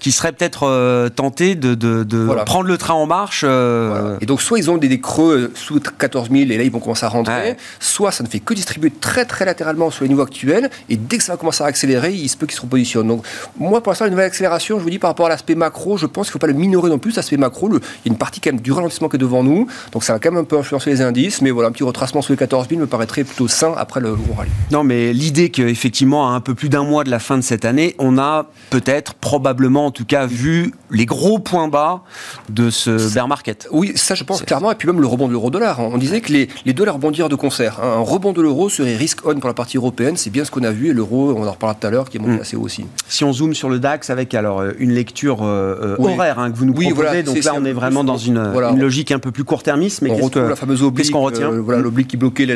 qui 0.00 0.12
seraient 0.12 0.32
peut-être 0.32 0.64
euh, 0.64 1.08
tentés 1.08 1.54
de, 1.54 2.44
prendre 2.44 2.68
le 2.68 2.78
train 2.78 2.94
en 2.94 3.06
marche. 3.06 3.42
Euh, 3.44 4.18
et 4.20 4.26
donc 4.26 4.42
soit 4.42 4.58
ils 4.58 4.70
ont 4.70 4.76
des, 4.76 5.00
creux 5.00 5.52
sous 5.54 5.80
14 5.80 6.30
000 6.30 6.50
et 6.50 6.56
là 6.56 6.62
ils 6.62 6.70
vont 6.70 6.80
commencer 6.80 7.04
à 7.04 7.08
rentrer, 7.08 7.56
soit 7.80 8.12
ça 8.12 8.22
ne 8.22 8.28
fait 8.28 8.40
que 8.40 8.54
distribuer 8.54 8.90
très 8.90 9.24
très 9.24 9.44
latéralement 9.44 9.90
sur 9.90 10.04
les 10.04 10.08
niveaux 10.08 10.22
actuels 10.22 10.70
et 10.88 10.96
dès 10.96 11.18
que 11.18 11.24
ça 11.24 11.32
va 11.32 11.38
commencer 11.38 11.64
à 11.64 11.66
accélérer, 11.66 12.12
il 12.12 12.28
se 12.28 12.36
peut 12.36 12.46
qu'ils 12.46 12.56
se 12.56 12.62
repositionnent. 12.62 13.08
Donc 13.08 13.24
moi 13.58 13.82
pour 13.82 13.92
l'instant 13.92 14.06
une 14.06 14.12
nouvelle 14.12 14.26
accélération, 14.26 14.78
je 14.78 14.84
vous 14.84 14.90
dis 14.90 14.98
par 14.98 15.10
rapport 15.10 15.26
à 15.26 15.28
l'aspect 15.30 15.54
macro, 15.54 15.96
je 15.96 16.06
pense 16.06 16.26
qu'il 16.26 16.30
ne 16.30 16.32
faut 16.32 16.38
pas 16.38 16.46
le 16.46 16.54
minorer 16.54 16.90
non 16.90 16.98
plus, 16.98 17.14
l'aspect 17.14 17.36
macro, 17.36 17.68
il 17.68 17.74
y 17.74 17.76
a 17.76 17.80
une 18.06 18.18
partie 18.18 18.40
quand 18.40 18.52
même 18.52 18.60
du 18.60 18.72
ralentissement 18.72 19.08
qui 19.08 19.16
est 19.16 19.18
devant 19.18 19.42
nous, 19.42 19.66
donc 19.92 20.04
ça 20.04 20.12
va 20.12 20.18
quand 20.18 20.30
même 20.30 20.40
un 20.40 20.44
peu 20.44 20.58
influencer 20.58 20.90
les 20.90 21.02
indices, 21.02 21.42
mais 21.42 21.50
voilà 21.50 21.68
un 21.68 21.72
petit 21.72 21.84
retracement 21.84 22.22
sur 22.22 22.32
les 22.32 22.38
14 22.38 22.68
000 22.68 22.80
me 22.80 22.86
paraît 22.86 23.05
très 23.06 23.24
plutôt 23.24 23.48
sain 23.48 23.74
après 23.76 24.00
le 24.00 24.14
gros 24.14 24.34
rallye. 24.34 24.50
Non, 24.70 24.84
mais 24.84 25.12
l'idée 25.12 25.50
qu'effectivement, 25.50 26.30
à 26.30 26.32
un 26.32 26.40
peu 26.40 26.54
plus 26.54 26.68
d'un 26.68 26.84
mois 26.84 27.04
de 27.04 27.10
la 27.10 27.18
fin 27.18 27.36
de 27.36 27.42
cette 27.42 27.64
année, 27.64 27.94
on 27.98 28.18
a 28.18 28.46
peut-être, 28.70 29.14
probablement 29.14 29.86
en 29.86 29.90
tout 29.90 30.04
cas, 30.04 30.26
vu 30.26 30.72
les 30.90 31.06
gros 31.06 31.38
points 31.38 31.68
bas 31.68 32.02
de 32.48 32.70
ce 32.70 33.12
bear 33.14 33.28
market. 33.28 33.68
Oui, 33.70 33.92
ça 33.94 34.14
je 34.14 34.24
pense 34.24 34.42
clairement, 34.42 34.70
et 34.70 34.74
puis 34.74 34.86
même 34.86 35.00
le 35.00 35.06
rebond 35.06 35.28
de 35.28 35.32
l'euro-dollar. 35.32 35.80
On 35.80 35.98
disait 35.98 36.20
que 36.20 36.32
les, 36.32 36.48
les 36.64 36.72
dollars 36.72 36.94
rebondirent 36.94 37.28
de 37.28 37.36
concert. 37.36 37.80
Un 37.82 38.00
rebond 38.00 38.32
de 38.32 38.42
l'euro 38.42 38.68
serait 38.68 38.96
risk-on 38.96 39.38
pour 39.38 39.48
la 39.48 39.54
partie 39.54 39.76
européenne, 39.76 40.16
c'est 40.16 40.30
bien 40.30 40.44
ce 40.44 40.50
qu'on 40.50 40.64
a 40.64 40.70
vu, 40.70 40.90
et 40.90 40.92
l'euro, 40.92 41.34
on 41.36 41.46
en 41.46 41.52
reparlera 41.52 41.78
tout 41.78 41.86
à 41.86 41.90
l'heure, 41.90 42.08
qui 42.08 42.16
est 42.16 42.20
monté 42.20 42.38
mm. 42.38 42.40
assez 42.40 42.56
haut 42.56 42.62
aussi. 42.62 42.84
Si 43.08 43.24
on 43.24 43.32
zoome 43.32 43.54
sur 43.54 43.68
le 43.68 43.78
DAX 43.78 44.10
avec 44.10 44.34
alors 44.34 44.60
euh, 44.60 44.72
une 44.78 44.92
lecture 44.92 45.42
euh, 45.42 45.96
euh, 45.98 46.12
horaire 46.12 46.38
hein, 46.38 46.50
que 46.50 46.56
vous 46.56 46.64
nous 46.64 46.74
proposez, 46.74 47.22
donc 47.22 47.42
là 47.42 47.52
on 47.56 47.64
est 47.64 47.72
vraiment 47.72 48.04
dans 48.04 48.16
une, 48.16 48.52
logique 48.76 49.12
un 49.12 49.18
peu 49.18 49.30
plus 49.30 49.44
court-termiste. 49.44 50.02
Mais 50.02 50.10
on 50.10 50.16
retrouve 50.16 50.48
la 50.48 50.56
fameuse 50.56 50.82
oblique, 50.82 51.10
qu'on 51.10 51.20
retient? 51.20 51.50
Voilà, 51.50 51.80
l'oblique 51.80 52.08
qui 52.08 52.16
bloquait 52.16 52.46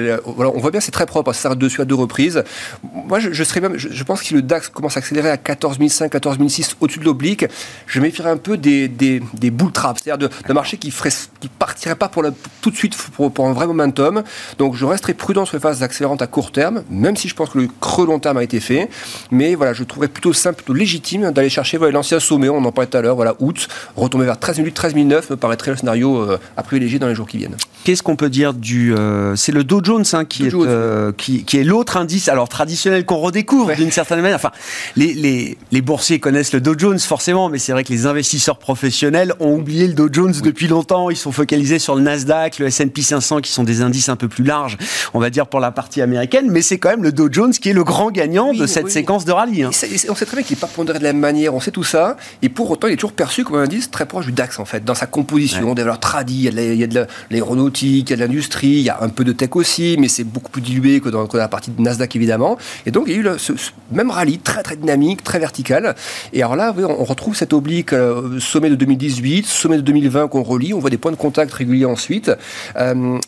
voilà, 0.41 0.57
on 0.57 0.59
voit 0.59 0.71
bien 0.71 0.81
c'est 0.81 0.91
très 0.91 1.05
propre, 1.05 1.35
ça 1.35 1.43
s'arrête 1.43 1.59
dessus 1.59 1.83
à 1.83 1.85
deux 1.85 1.95
reprises. 1.95 2.43
Moi, 2.95 3.19
je, 3.19 3.45
serais 3.45 3.61
même, 3.61 3.77
je, 3.77 4.05
pense 4.05 4.21
que 4.21 4.27
si 4.27 4.33
le 4.33 4.41
DAX 4.41 4.71
commence 4.71 4.97
à 4.97 5.01
accélérer 5.01 5.29
à 5.29 5.37
14 5.37 5.77
500, 5.77 6.09
14 6.09 6.39
600 6.49 6.77
au-dessus 6.81 6.99
de 6.99 7.05
l'oblique, 7.05 7.45
je 7.87 8.01
méfierais 8.01 8.31
un 8.31 8.39
peu 8.39 8.57
des, 8.57 8.89
des, 8.89 9.21
des 9.35 9.51
bull 9.51 9.71
traps, 9.71 10.01
c'est-à-dire 10.03 10.31
d'un 10.49 10.55
marché 10.55 10.79
qui 10.79 10.91
ferait, 10.91 11.11
qui 11.41 11.49
partirait 11.49 11.95
pas 11.95 12.09
pour 12.09 12.25
tout 12.63 12.71
de 12.71 12.77
suite 12.77 12.97
pour, 12.97 13.47
un 13.47 13.53
vrai 13.53 13.67
momentum. 13.67 14.23
Donc, 14.57 14.77
je 14.77 14.87
resterai 14.87 15.13
prudent 15.13 15.45
sur 15.45 15.57
les 15.57 15.61
phases 15.61 15.83
accélérantes 15.83 16.23
à 16.23 16.27
court 16.27 16.53
terme, 16.53 16.85
même 16.89 17.17
si 17.17 17.29
je 17.29 17.35
pense 17.35 17.51
que 17.51 17.59
le 17.59 17.69
creux 17.79 18.07
long 18.07 18.19
terme 18.19 18.39
a 18.39 18.43
été 18.43 18.61
fait. 18.61 18.89
Mais 19.31 19.55
voilà, 19.55 19.75
je 19.75 19.85
trouverais 19.85 20.09
plutôt 20.09 20.33
simple, 20.33 20.57
plutôt 20.57 20.73
légitime 20.73 21.33
d'aller 21.33 21.51
chercher 21.51 21.77
l'ancien 21.91 22.19
sommet, 22.19 22.49
on 22.49 22.65
en 22.65 22.73
parlait 22.73 22.89
tout 22.89 22.97
à 22.97 23.03
l'heure, 23.03 23.17
voilà, 23.17 23.35
août, 23.41 23.69
retomber 23.95 24.25
vers 24.25 24.41
13 24.41 24.57
minutes, 24.61 24.75
13 24.75 24.95
009 24.95 25.29
me 25.29 25.37
paraîtrait 25.37 25.73
le 25.73 25.77
scénario 25.77 26.17
euh, 26.17 26.39
à 26.57 26.63
privilégier 26.63 26.99
dans 26.99 27.09
les 27.09 27.15
jours 27.15 27.29
qui 27.29 27.37
viennent. 27.37 27.57
Qu'est-ce 27.85 28.03
qu'on 28.03 28.17
peut 28.17 28.31
dire 28.31 28.55
du. 28.55 28.95
Euh, 28.95 29.37
c'est 29.37 29.53
le 29.53 29.65
Dow 29.65 29.81
Jones 29.83 30.05
hein, 30.13 30.25
qui, 30.31 30.47
est, 30.47 30.55
euh, 30.55 31.13
qui, 31.13 31.45
qui, 31.45 31.59
est 31.59 31.65
l'autre 31.65 31.97
indice, 31.97 32.29
alors 32.29 32.49
traditionnel 32.49 33.05
qu'on 33.05 33.19
redécouvre 33.19 33.75
d'une 33.75 33.91
certaine 33.91 34.21
manière. 34.21 34.37
Enfin, 34.37 34.53
les, 34.97 35.13
les, 35.13 35.59
les, 35.73 35.83
boursiers 35.83 36.21
connaissent 36.21 36.53
le 36.53 36.61
Dow 36.61 36.75
Jones 36.79 36.99
forcément, 36.99 37.51
mais 37.51 37.59
c'est 37.59 37.73
vrai 37.73 37.85
que 37.85 37.93
les 37.93 38.07
investisseurs 38.07 38.59
professionnels 38.59 39.35
ont 39.41 39.57
oublié 39.57 39.89
le 39.89 39.95
Dow 39.95 40.09
Jones 40.11 40.35
depuis 40.43 40.69
longtemps. 40.69 41.11
Ils 41.11 41.17
sont 41.17 41.33
focalisés 41.33 41.79
sur 41.79 41.97
le 41.97 42.03
Nasdaq, 42.03 42.59
le 42.61 42.67
S&P 42.67 43.03
500, 43.03 43.41
qui 43.41 43.51
sont 43.51 43.65
des 43.65 43.83
indices 43.83 44.09
un 44.09 44.17
peu 44.17 44.29
plus 44.29 44.45
larges, 44.45 44.79
on 45.13 45.19
va 45.19 45.29
dire 45.31 45.47
pour 45.47 45.61
la 45.61 45.73
partie 45.73 46.01
américaine. 46.01 46.49
Mais 46.51 46.63
c'est 46.63 46.79
quand 46.79 46.91
même 46.91 47.03
le 47.03 47.13
Dow 47.13 47.29
Jones 47.31 47.53
qui 47.53 47.69
est 47.69 47.75
le 47.75 47.85
grand 47.85 48.11
gagnant 48.11 48.55
de 48.55 48.67
cette 48.67 48.91
séquence 48.91 49.25
de 49.25 49.33
rallye. 49.33 49.65
Hein. 49.65 49.71
on 50.09 50.15
sait 50.15 50.27
très 50.27 50.37
bien 50.37 50.45
qu'il 50.45 50.57
n'est 50.57 50.61
pas 50.61 50.69
pondéré 50.69 50.99
de 50.99 51.05
la 51.05 51.13
même 51.13 51.21
manière. 51.21 51.55
On 51.55 51.61
sait 51.61 51.73
tout 51.73 51.85
ça, 51.85 52.17
et 52.41 52.49
pour 52.49 52.71
autant, 52.71 52.87
il 52.87 52.93
est 52.93 52.97
toujours 52.97 53.13
perçu 53.13 53.45
comme 53.45 53.57
un 53.57 53.65
indice 53.65 53.91
très 53.91 54.07
proche 54.07 54.27
du 54.27 54.33
DAX 54.33 54.59
en 54.59 54.65
fait, 54.65 54.85
dans 54.85 54.95
sa 54.95 55.07
composition, 55.07 55.75
des 55.75 55.83
valeurs 55.83 56.01
tradies. 56.01 56.49
Il 56.53 56.77
y 56.77 56.85
a 56.85 56.87
de 56.87 57.07
l'aéronautique, 57.31 58.09
il 58.09 58.11
y 58.11 58.15
a 58.15 58.17
de 58.17 58.23
l'industrie, 58.23 58.69
il 58.69 58.83
y 58.83 58.91
a 58.91 58.99
un 59.01 59.09
peu 59.09 59.25
de 59.25 59.33
tech 59.33 59.51
aussi, 59.55 59.97
mais 59.99 60.09
c'est 60.09 60.20
beaucoup 60.25 60.51
plus 60.51 60.63
dilué 60.63 61.01
que 61.01 61.09
dans, 61.09 61.29
la 61.33 61.49
partie 61.49 61.71
de 61.71 61.81
Nasdaq 61.81 62.17
évidemment. 62.17 62.59
Et 62.87 62.91
donc 62.91 63.05
il 63.07 63.15
y 63.15 63.17
a 63.17 63.21
eu 63.21 63.39
ce, 63.39 63.53
même 63.93 64.11
rallye 64.11 64.39
très 64.39 64.63
très 64.63 64.77
dynamique, 64.77 65.23
très 65.23 65.39
vertical. 65.39 65.95
Et 66.33 66.43
alors 66.43 66.57
là, 66.57 66.75
on, 66.77 67.05
retrouve 67.05 67.35
cet 67.35 67.53
oblique 67.53 67.93
euh, 67.93 68.39
sommet 68.41 68.71
de 68.71 68.75
2018, 68.77 69.47
sommet 69.47 69.77
de 69.77 69.83
2020 69.83 70.29
qu'on 70.29 70.43
relie. 70.43 70.75
On 70.75 70.79
voit 70.79 70.91
des 70.91 70.99
points 70.99 71.13
de 71.13 71.17
contact 71.17 71.53
réguliers 71.53 71.87
ensuite. 71.87 72.31
Euh, 72.77 73.19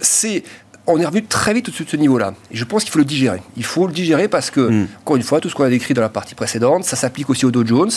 c'est 0.00 0.42
on 0.86 0.98
est 0.98 1.06
revenu 1.06 1.24
très 1.24 1.54
vite 1.54 1.68
au-dessus 1.68 1.84
de 1.84 1.90
ce 1.90 1.96
niveau-là. 1.96 2.34
Je 2.50 2.64
pense 2.64 2.82
qu'il 2.82 2.92
faut 2.92 2.98
le 2.98 3.04
digérer. 3.04 3.40
Il 3.56 3.64
faut 3.64 3.86
le 3.86 3.92
digérer 3.92 4.28
parce 4.28 4.50
que, 4.50 4.60
hmm. 4.60 4.88
encore 5.00 5.16
une 5.16 5.22
fois, 5.22 5.40
tout 5.40 5.48
ce 5.48 5.54
qu'on 5.54 5.64
a 5.64 5.70
décrit 5.70 5.94
dans 5.94 6.02
la 6.02 6.08
partie 6.08 6.34
précédente, 6.34 6.84
ça 6.84 6.96
s'applique 6.96 7.30
aussi 7.30 7.46
au 7.46 7.50
Dow 7.50 7.64
Jones. 7.64 7.90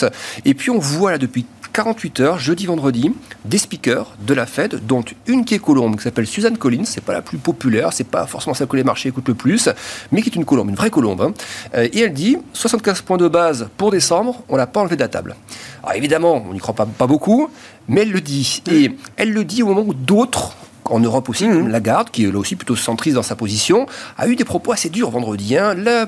Et 0.44 0.54
puis 0.54 0.70
on 0.70 0.78
voit 0.78 1.10
là 1.10 1.18
depuis 1.18 1.46
48 1.74 2.20
heures, 2.20 2.38
jeudi, 2.38 2.66
vendredi, 2.66 3.12
des 3.44 3.58
speakers 3.58 4.16
de 4.20 4.32
la 4.32 4.46
Fed, 4.46 4.86
dont 4.86 5.04
une 5.26 5.44
qui 5.44 5.54
est 5.54 5.58
colombe, 5.58 5.96
qui 5.96 6.04
s'appelle 6.04 6.26
Suzanne 6.26 6.56
Collins. 6.56 6.84
C'est 6.84 7.02
pas 7.02 7.12
la 7.12 7.20
plus 7.20 7.36
populaire, 7.36 7.92
c'est 7.92 8.06
pas 8.06 8.26
forcément 8.28 8.54
celle 8.54 8.68
que 8.68 8.76
les 8.76 8.84
marchés 8.84 9.08
écoutent 9.08 9.26
le 9.26 9.34
plus, 9.34 9.68
mais 10.12 10.22
qui 10.22 10.28
est 10.28 10.36
une 10.36 10.44
colombe, 10.44 10.68
une 10.68 10.76
vraie 10.76 10.90
colombe. 10.90 11.20
Hein. 11.20 11.34
Euh, 11.74 11.88
et 11.92 12.00
elle 12.02 12.12
dit 12.12 12.38
75 12.52 13.02
points 13.02 13.16
de 13.16 13.26
base 13.26 13.68
pour 13.76 13.90
décembre, 13.90 14.44
on 14.48 14.54
l'a 14.54 14.68
pas 14.68 14.80
enlevé 14.80 14.94
de 14.94 15.00
la 15.00 15.08
table. 15.08 15.34
Alors 15.82 15.96
évidemment, 15.96 16.44
on 16.48 16.52
n'y 16.52 16.60
croit 16.60 16.76
pas, 16.76 16.86
pas 16.86 17.08
beaucoup, 17.08 17.50
mais 17.88 18.02
elle 18.02 18.12
le 18.12 18.20
dit. 18.20 18.62
Et 18.70 18.92
elle 19.16 19.32
le 19.32 19.44
dit 19.44 19.64
au 19.64 19.66
moment 19.66 19.82
où 19.82 19.94
d'autres 19.94 20.54
en 20.90 21.00
Europe 21.00 21.28
aussi, 21.28 21.44
comme 21.44 21.62
mhm. 21.62 21.68
Lagarde, 21.68 22.10
qui 22.10 22.24
est 22.24 22.32
là 22.32 22.38
aussi 22.38 22.56
plutôt 22.56 22.76
centriste 22.76 23.16
dans 23.16 23.22
sa 23.22 23.36
position, 23.36 23.86
a 24.18 24.28
eu 24.28 24.36
des 24.36 24.44
propos 24.44 24.72
assez 24.72 24.90
durs 24.90 25.10
vendredi, 25.10 25.56
hein, 25.56 25.74
là, 25.74 26.06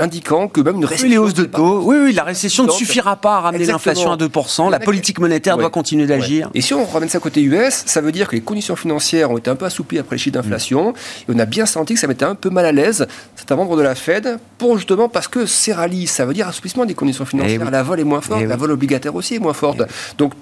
indiquant 0.00 0.48
que 0.48 0.60
même 0.60 0.76
une 0.76 0.84
récession. 0.84 1.08
les 1.08 1.18
hausses 1.18 1.34
de 1.34 1.44
taux, 1.44 1.82
oui, 1.82 1.96
oui, 2.04 2.12
la 2.12 2.24
récession 2.24 2.64
ne 2.64 2.70
suffira 2.70 3.16
pas 3.16 3.36
à 3.36 3.40
ramener 3.40 3.64
l'inflation 3.64 4.12
à 4.12 4.16
2%, 4.16 4.70
la 4.70 4.80
politique 4.80 5.18
monétaire 5.18 5.56
doit 5.56 5.70
continuer 5.70 6.06
d'agir. 6.06 6.50
Et 6.54 6.60
si 6.60 6.74
on 6.74 6.84
ramène 6.84 7.08
ça 7.08 7.18
côté 7.18 7.42
US, 7.42 7.82
ça 7.86 8.00
veut 8.00 8.12
dire 8.12 8.28
que 8.28 8.36
les 8.36 8.42
conditions 8.42 8.76
financières 8.76 9.30
ont 9.30 9.38
été 9.38 9.50
un 9.50 9.56
peu 9.56 9.64
assouplies 9.64 9.98
après 9.98 10.16
les 10.16 10.20
chiffres 10.20 10.34
d'inflation, 10.34 10.90
mhm. 10.90 10.94
et 11.28 11.34
on 11.34 11.38
a 11.38 11.46
bien 11.46 11.66
senti 11.66 11.94
que 11.94 12.00
ça 12.00 12.06
mettait 12.06 12.24
un 12.24 12.34
peu 12.34 12.50
mal 12.50 12.66
à 12.66 12.72
l'aise, 12.72 13.06
c'est 13.36 13.50
un 13.50 13.56
membre 13.56 13.76
de 13.76 13.82
la 13.82 13.94
Fed, 13.94 14.38
pour 14.58 14.76
justement 14.76 15.08
parce 15.08 15.28
que 15.28 15.46
ces 15.46 15.72
rallyes, 15.72 16.06
ça 16.06 16.24
veut 16.24 16.34
dire 16.34 16.48
assouplissement 16.48 16.84
des 16.84 16.94
conditions 16.94 17.24
financières, 17.24 17.60
eh 17.66 17.70
la 17.70 17.82
vol 17.82 18.00
est 18.00 18.04
moins 18.04 18.20
forte, 18.20 18.40
eh 18.42 18.46
la 18.46 18.56
vol 18.56 18.70
obligataire 18.70 19.14
aussi 19.14 19.34
est 19.34 19.40
moins 19.40 19.52
forte. 19.52 19.82
Eh 19.82 20.16
Donc 20.18 20.34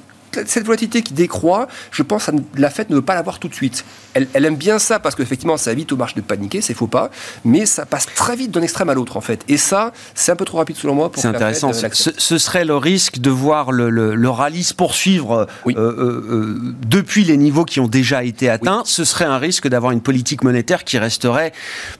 cette 0.46 0.64
volatilité 0.64 1.02
qui 1.02 1.14
décroît, 1.14 1.68
je 1.90 2.02
pense 2.02 2.26
que 2.26 2.32
la 2.56 2.70
fête 2.70 2.90
ne 2.90 2.96
veut 2.96 3.02
pas 3.02 3.14
l'avoir 3.14 3.38
tout 3.38 3.48
de 3.48 3.54
suite. 3.54 3.84
Elle, 4.14 4.44
aime 4.44 4.56
bien 4.56 4.78
ça 4.78 4.98
parce 4.98 5.14
qu'effectivement, 5.14 5.56
ça 5.56 5.72
évite 5.72 5.92
aux 5.92 5.96
marches 5.96 6.14
de 6.14 6.20
paniquer, 6.20 6.60
c'est 6.60 6.74
faux 6.74 6.88
pas, 6.88 7.10
mais 7.44 7.64
ça 7.64 7.86
passe 7.86 8.06
très 8.06 8.34
vite 8.34 8.50
d'un 8.50 8.62
extrême 8.62 8.88
à 8.88 8.94
l'autre 8.94 9.16
en 9.16 9.20
fait. 9.20 9.44
Et 9.48 9.56
ça, 9.56 9.92
c'est 10.14 10.32
un 10.32 10.36
peu 10.36 10.44
trop 10.44 10.58
rapide 10.58 10.76
selon 10.76 10.94
moi 10.94 11.12
pour 11.12 11.22
C'est 11.22 11.28
intéressant. 11.28 11.70
Euh, 11.70 11.88
ce, 11.92 12.38
serait 12.38 12.64
le 12.64 12.76
risque 12.76 13.18
de 13.18 13.30
voir 13.30 13.70
le, 13.70 14.28
rallye 14.28 14.64
se 14.64 14.74
poursuivre 14.74 15.46
euh, 15.66 15.72
euh, 15.76 16.58
depuis 16.86 17.24
les 17.24 17.36
niveaux 17.36 17.64
qui 17.64 17.80
ont 17.80 17.88
déjà 17.88 18.24
été 18.24 18.48
atteints. 18.48 18.82
Ce 18.84 19.04
serait 19.04 19.24
un 19.24 19.38
risque 19.38 19.68
d'avoir 19.68 19.92
une 19.92 20.00
politique 20.00 20.42
monétaire 20.42 20.84
qui 20.84 20.98
resterait 20.98 21.52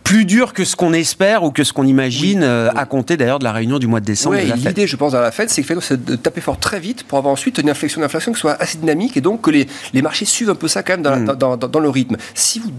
plus 0.03 0.25
dure 0.25 0.53
que 0.53 0.65
ce 0.65 0.75
qu'on 0.75 0.93
espère 0.93 1.45
ou 1.45 1.53
que 1.53 1.65
ce 1.65 1.73
qu'on 1.73 1.87
imagine 1.87 2.43
à 2.43 2.85
compter 2.87 3.17
d'ailleurs 3.17 3.39
de 3.39 3.45
la 3.45 3.53
réunion 3.53 3.79
du 3.79 3.87
mois 3.87 4.01
de 4.01 4.07
décembre. 4.07 4.37
L'idée, 4.37 4.87
je 4.87 4.97
pense, 4.97 5.13
dans 5.13 5.21
la 5.21 5.31
fête, 5.31 5.51
c'est 5.51 6.05
de 6.05 6.17
taper 6.17 6.41
fort 6.41 6.59
très 6.59 6.81
vite 6.81 7.05
pour 7.05 7.19
avoir 7.19 7.33
ensuite 7.33 7.59
une 7.59 7.71
inflexion 7.71 8.01
d'inflation 8.01 8.20
qui 8.21 8.41
soit 8.41 8.61
assez 8.61 8.79
dynamique 8.79 9.17
et 9.17 9.21
donc 9.21 9.43
que 9.43 9.51
les, 9.51 9.67
les 9.93 10.03
marchés 10.03 10.25
suivent 10.25 10.51
un 10.51 10.55
peu 10.55 10.69
ça 10.69 10.83
quand 10.83 10.95
même 10.95 11.03
dans, 11.03 11.17
mm. 11.17 11.37
dans, 11.37 11.57
dans, 11.57 11.69
dans 11.69 11.81
le 11.81 11.89
rythme. 11.89 12.17
Si 12.35 12.59
vous 12.59 12.71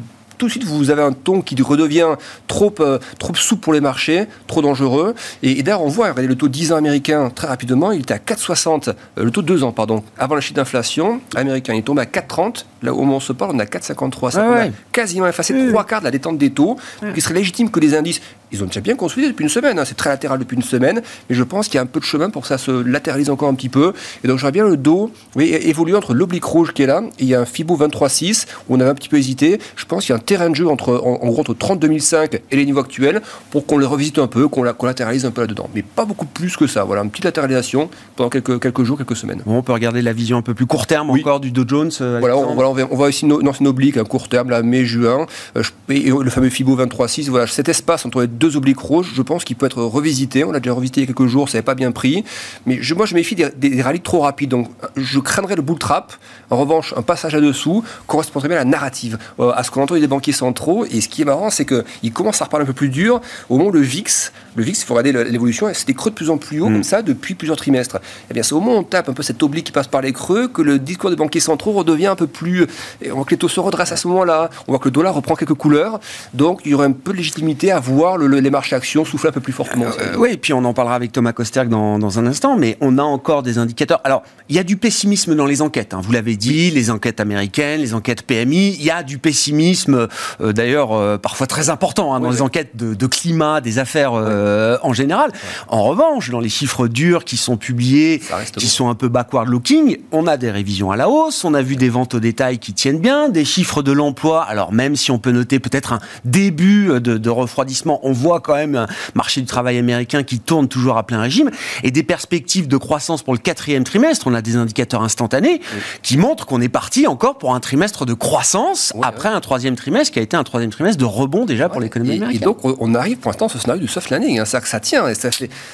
tout 0.41 0.47
de 0.47 0.51
suite 0.51 0.63
vous 0.63 0.89
avez 0.89 1.03
un 1.03 1.11
ton 1.11 1.41
qui 1.41 1.55
redevient 1.61 2.15
trop, 2.47 2.73
euh, 2.79 2.97
trop 3.19 3.35
souple 3.35 3.61
pour 3.61 3.73
les 3.73 3.79
marchés, 3.79 4.25
trop 4.47 4.63
dangereux. 4.63 5.13
Et, 5.43 5.61
d'ailleurs, 5.61 5.83
on 5.83 5.87
voit, 5.87 6.09
regardez 6.09 6.25
le 6.25 6.35
taux 6.35 6.47
10 6.47 6.71
ans 6.71 6.77
américain 6.77 7.29
très 7.29 7.45
rapidement, 7.45 7.91
il 7.91 8.01
était 8.01 8.15
à 8.15 8.17
4,60, 8.17 8.89
euh, 8.89 9.23
le 9.23 9.29
taux 9.29 9.43
2 9.43 9.63
ans, 9.63 9.71
pardon, 9.71 10.03
avant 10.17 10.33
la 10.33 10.41
chute 10.41 10.55
d'inflation 10.55 11.21
américain. 11.35 11.75
Il 11.75 11.79
est 11.79 11.83
tombé 11.83 12.01
à 12.01 12.05
4,30. 12.05 12.65
Là, 12.81 12.91
au 12.91 13.01
moment 13.01 13.13
où 13.13 13.17
on 13.17 13.19
se 13.19 13.33
parle, 13.33 13.51
on 13.53 13.59
est 13.59 13.61
à 13.61 13.65
4,53. 13.65 14.31
Ça 14.31 14.63
a 14.63 14.65
quasiment 14.91 15.27
effacé 15.27 15.53
trois 15.69 15.85
quarts 15.85 15.99
de 15.99 16.05
la 16.05 16.11
détente 16.11 16.39
des 16.39 16.49
taux. 16.49 16.75
Donc, 17.03 17.13
il 17.15 17.21
serait 17.21 17.35
légitime 17.35 17.69
que 17.69 17.79
les 17.79 17.93
indices, 17.93 18.19
ils 18.51 18.63
ont 18.63 18.67
déjà 18.67 18.81
bien 18.81 18.95
construit 18.95 19.27
depuis 19.27 19.43
une 19.43 19.49
semaine, 19.49 19.79
hein. 19.79 19.85
c'est 19.85 19.95
très 19.95 20.09
latéral 20.09 20.39
depuis 20.39 20.55
une 20.55 20.63
semaine, 20.63 21.01
mais 21.29 21.35
je 21.35 21.43
pense 21.43 21.67
qu'il 21.67 21.75
y 21.75 21.77
a 21.79 21.81
un 21.81 21.87
peu 21.87 21.99
de 21.99 22.05
chemin 22.05 22.29
pour 22.29 22.43
que 22.43 22.47
ça 22.47 22.57
se 22.57 22.71
latéralise 22.71 23.29
encore 23.29 23.49
un 23.49 23.53
petit 23.53 23.69
peu. 23.69 23.93
Et 24.23 24.27
donc, 24.27 24.39
j'aurais 24.39 24.51
bien 24.51 24.67
le 24.67 24.77
dos 24.77 25.11
oui, 25.35 25.45
évoluer 25.45 25.95
entre 25.95 26.13
l'oblique 26.13 26.43
rouge 26.43 26.73
qui 26.73 26.83
est 26.83 26.87
là, 26.87 27.01
et 27.19 27.23
il 27.23 27.27
y 27.27 27.35
a 27.35 27.41
un 27.41 27.45
FIBO 27.45 27.77
23,6 27.77 28.45
où 28.67 28.75
on 28.75 28.79
avait 28.79 28.89
un 28.89 28.95
petit 28.95 29.09
peu 29.09 29.17
hésité. 29.17 29.59
Je 29.75 29.85
pense 29.85 30.05
qu'il 30.05 30.13
y 30.13 30.17
a 30.17 30.17
un 30.17 30.23
terrain 30.23 30.49
de 30.49 30.55
jeu 30.55 30.67
entre, 30.67 30.93
en, 30.95 31.25
gros 31.27 31.39
entre 31.39 31.53
30 31.53 31.79
2005 31.79 32.41
et 32.51 32.55
les 32.55 32.65
niveaux 32.65 32.81
actuels 32.81 33.21
pour 33.49 33.65
qu'on 33.65 33.77
les 33.77 33.85
revisite 33.85 34.19
un 34.19 34.27
peu, 34.27 34.47
qu'on 34.47 34.63
latéralise 34.63 35.25
un 35.25 35.31
peu 35.31 35.41
là-dedans. 35.41 35.69
Mais 35.73 35.81
pas 35.81 36.05
beaucoup 36.05 36.25
plus 36.25 36.55
que 36.57 36.67
ça. 36.67 36.83
Voilà, 36.83 37.03
une 37.03 37.09
petite 37.09 37.25
latéralisation 37.25 37.89
pendant 38.15 38.29
quelques, 38.29 38.59
quelques 38.59 38.83
jours, 38.83 38.97
quelques 38.97 39.15
semaines. 39.15 39.41
on 39.45 39.61
peut 39.61 39.73
regarder 39.73 40.01
la 40.01 40.13
vision 40.13 40.37
un 40.37 40.41
peu 40.41 40.53
plus 40.53 40.65
court 40.65 40.87
terme 40.87 41.09
encore 41.09 41.39
du 41.39 41.51
Dow 41.51 41.63
Jones. 41.67 41.91
Euh, 42.01 42.17
voilà, 42.19 42.37
on, 42.37 42.53
voilà, 42.53 42.69
on, 42.69 42.95
voit 42.95 43.09
ici 43.09 43.25
une, 43.25 43.37
une 43.59 43.67
oblique, 43.67 43.97
un 43.97 44.03
court 44.03 44.27
terme, 44.27 44.49
là, 44.49 44.61
mai-juin, 44.61 45.25
euh, 45.55 45.63
le 45.87 46.29
fameux 46.29 46.49
FIBO 46.49 46.75
23,6. 46.77 47.29
Voilà, 47.29 47.47
cet 47.47 47.69
espace 47.69 48.05
entre 48.05 48.21
les 48.21 48.27
deux 48.41 48.57
obliques 48.57 48.79
rouges, 48.79 49.11
je 49.13 49.21
pense 49.21 49.43
qu'il 49.43 49.55
peut 49.55 49.67
être 49.67 49.81
revisité. 49.83 50.43
On 50.43 50.51
l'a 50.51 50.59
déjà 50.59 50.73
revisité 50.73 51.01
il 51.01 51.03
y 51.03 51.05
a 51.05 51.13
quelques 51.13 51.29
jours, 51.29 51.47
ça 51.47 51.57
n'avait 51.57 51.65
pas 51.65 51.75
bien 51.75 51.91
pris. 51.91 52.25
Mais 52.65 52.79
je, 52.81 52.93
moi, 52.95 53.05
je 53.05 53.13
méfie 53.13 53.35
des, 53.35 53.49
des, 53.55 53.81
rallyes 53.81 54.01
trop 54.01 54.21
rapides. 54.21 54.49
Donc, 54.49 54.67
je 54.97 55.19
craindrais 55.19 55.55
le 55.55 55.61
bull 55.61 55.77
trap. 55.77 56.13
En 56.49 56.57
revanche, 56.57 56.93
un 56.97 57.03
passage 57.03 57.35
à 57.35 57.39
dessous 57.39 57.83
correspondrait 58.07 58.49
bien 58.49 58.57
à 58.57 58.63
la 58.63 58.69
narrative, 58.69 59.17
euh, 59.39 59.51
à 59.55 59.63
ce 59.63 59.71
qu'on 59.71 59.83
entend 59.83 59.95
des 59.95 60.07
banquiers 60.07 60.33
centraux. 60.33 60.85
Et 60.85 60.99
ce 61.01 61.07
qui 61.07 61.21
est 61.21 61.25
marrant, 61.25 61.49
c'est 61.51 61.65
qu'il 61.65 62.11
commence 62.11 62.41
à 62.41 62.45
reparler 62.45 62.63
un 62.63 62.67
peu 62.67 62.73
plus 62.73 62.89
dur 62.89 63.21
au 63.47 63.57
moment 63.57 63.69
où 63.69 63.73
le 63.73 63.81
VIX, 63.81 64.31
le 64.55 64.63
VIX, 64.63 64.81
il 64.81 64.85
faut 64.85 64.95
regarder 64.95 65.23
l'évolution, 65.29 65.69
c'était 65.73 65.93
creux 65.93 66.09
de 66.09 66.15
plus 66.15 66.29
en 66.29 66.37
plus 66.37 66.59
haut, 66.61 66.69
mm. 66.69 66.73
comme 66.73 66.83
ça, 66.83 67.01
depuis 67.03 67.35
plusieurs 67.35 67.57
trimestres. 67.57 67.99
Eh 68.29 68.33
bien, 68.33 68.43
c'est 68.43 68.53
au 68.53 68.59
moment 68.59 68.75
où 68.75 68.79
on 68.79 68.83
tape 68.83 69.07
un 69.07 69.13
peu 69.13 69.23
cette 69.23 69.41
oblique 69.43 69.67
qui 69.67 69.71
passe 69.71 69.87
par 69.87 70.01
les 70.01 70.13
creux 70.13 70.47
que 70.47 70.61
le 70.61 70.79
discours 70.79 71.11
des 71.11 71.15
banquiers 71.15 71.39
centraux 71.39 71.73
redevient 71.73 72.07
un 72.07 72.15
peu 72.15 72.27
plus. 72.27 72.65
On 73.05 73.15
voit 73.15 73.25
que 73.25 73.31
les 73.31 73.37
taux 73.37 73.49
se 73.49 73.59
redressent 73.59 73.91
à 73.91 73.97
ce 73.97 74.07
moment-là. 74.07 74.49
On 74.67 74.71
voit 74.71 74.79
que 74.79 74.85
le 74.85 74.91
dollar 74.91 75.13
reprend 75.13 75.35
quelques 75.35 75.53
couleurs. 75.53 75.99
Donc, 76.33 76.61
il 76.65 76.71
y 76.71 76.73
aurait 76.73 76.87
un 76.87 76.91
peu 76.91 77.11
de 77.11 77.17
légitimité 77.17 77.71
à 77.71 77.79
voir 77.79 78.17
les 78.39 78.49
marchés 78.49 78.75
actions 78.75 79.05
souffler 79.05 79.29
un 79.29 79.31
peu 79.31 79.41
plus 79.41 79.53
fortement. 79.53 79.85
Euh, 79.85 80.15
oui, 80.17 80.29
et 80.33 80.37
puis 80.37 80.53
on 80.53 80.63
en 80.65 80.73
parlera 80.73 80.95
avec 80.95 81.11
Thomas 81.11 81.33
Kosterg 81.33 81.69
dans, 81.69 81.99
dans, 81.99 82.19
un 82.19 82.25
instant, 82.25 82.57
mais 82.57 82.77
on 82.81 82.97
a 82.97 83.03
encore 83.03 83.43
des 83.43 83.57
indicateurs. 83.57 84.01
Alors, 84.03 84.23
il 84.49 84.55
y 84.55 84.59
a 84.59 84.63
du 84.63 84.77
pessimisme 84.77 85.35
dans 85.35 85.45
les 85.45 85.61
enquêtes. 85.61 85.93
Hein. 85.93 86.01
Vous 86.03 86.11
l'avez 86.11 86.35
dit, 86.35 86.71
les 86.71 86.89
enquêtes 86.89 87.19
américaines, 87.19 87.81
les 87.81 87.93
enquêtes 87.93 88.23
PMI. 88.23 88.75
Il 88.77 88.83
y 88.83 88.91
a 88.91 89.03
du 89.03 89.17
pessimisme, 89.17 90.07
euh, 90.41 90.53
d'ailleurs, 90.53 90.93
euh, 90.93 91.17
parfois 91.17 91.47
très 91.47 91.69
important 91.69 92.13
hein, 92.13 92.19
dans 92.19 92.29
les 92.29 92.41
enquêtes 92.41 92.75
de, 92.75 93.07
climat, 93.07 93.61
des 93.61 93.79
affaires 93.79 94.13
en 94.13 94.93
général. 94.93 95.31
En 95.67 95.83
revanche, 95.83 96.29
dans 96.29 96.39
les 96.39 96.49
chiffres 96.49 96.87
durs 96.87 97.25
qui 97.25 97.37
sont 97.37 97.57
publiés, 97.57 98.21
qui 98.55 98.67
sont 98.67 98.89
un 98.89 98.95
peu 98.95 99.09
backward-looking, 99.09 99.97
on 100.11 100.27
a 100.27 100.37
des 100.37 100.51
révisions 100.51 100.91
à 100.91 100.95
la 100.95 101.09
hausse, 101.09 101.43
on 101.43 101.53
a 101.53 101.61
vu 101.61 101.75
des 101.75 101.89
ventes 101.89 102.13
au 102.13 102.19
détail 102.19 102.59
qui 102.59 102.73
tiennent 102.73 102.99
bien, 102.99 103.29
des 103.29 103.45
chiffres 103.45 103.81
de 103.81 103.91
l'emploi. 103.91 104.43
Alors 104.43 104.71
même 104.71 104.95
si 104.95 105.11
on 105.11 105.19
peut 105.19 105.31
noter 105.31 105.59
peut-être 105.59 105.93
un 105.93 105.99
début 106.25 106.87
de, 106.99 107.17
de 107.17 107.29
refroidissement, 107.29 107.99
on 108.03 108.13
voit 108.21 108.39
quand 108.39 108.55
même 108.55 108.75
un 108.75 108.87
marché 109.15 109.41
du 109.41 109.47
travail 109.47 109.77
américain 109.77 110.23
qui 110.23 110.39
tourne 110.39 110.67
toujours 110.67 110.97
à 110.97 111.03
plein 111.03 111.21
régime 111.21 111.51
et 111.83 111.91
des 111.91 112.03
perspectives 112.03 112.67
de 112.67 112.77
croissance 112.77 113.23
pour 113.23 113.33
le 113.33 113.39
quatrième 113.39 113.83
trimestre. 113.83 114.27
On 114.27 114.33
a 114.33 114.41
des 114.41 114.55
indicateurs 114.55 115.01
instantanés 115.01 115.61
qui 116.03 116.17
montrent 116.17 116.45
qu'on 116.45 116.61
est 116.61 116.69
parti 116.69 117.07
encore 117.07 117.37
pour 117.37 117.55
un 117.55 117.59
trimestre 117.59 118.05
de 118.05 118.13
croissance 118.13 118.93
après 119.01 119.29
un 119.29 119.41
troisième 119.41 119.75
trimestre 119.75 120.13
qui 120.13 120.19
a 120.19 120.21
été 120.21 120.37
un 120.37 120.43
troisième 120.43 120.71
trimestre 120.71 120.99
de 120.99 121.05
rebond 121.05 121.45
déjà 121.45 121.69
pour 121.69 121.81
l'économie 121.81 122.15
américaine. 122.15 122.41
Et 122.41 122.45
donc 122.45 122.59
on 122.63 122.95
arrive 122.95 123.17
pour 123.17 123.31
l'instant 123.31 123.49
sur 123.49 123.57
ce 123.57 123.63
scénario 123.63 123.81
du 123.81 123.87
soft 123.87 124.09
landing, 124.09 124.39
hein. 124.39 124.45
c'est-à-dire 124.45 124.63
que 124.63 124.69
ça 124.69 124.79
tient. 124.79 125.07
Et 125.07 125.15
ça 125.15 125.29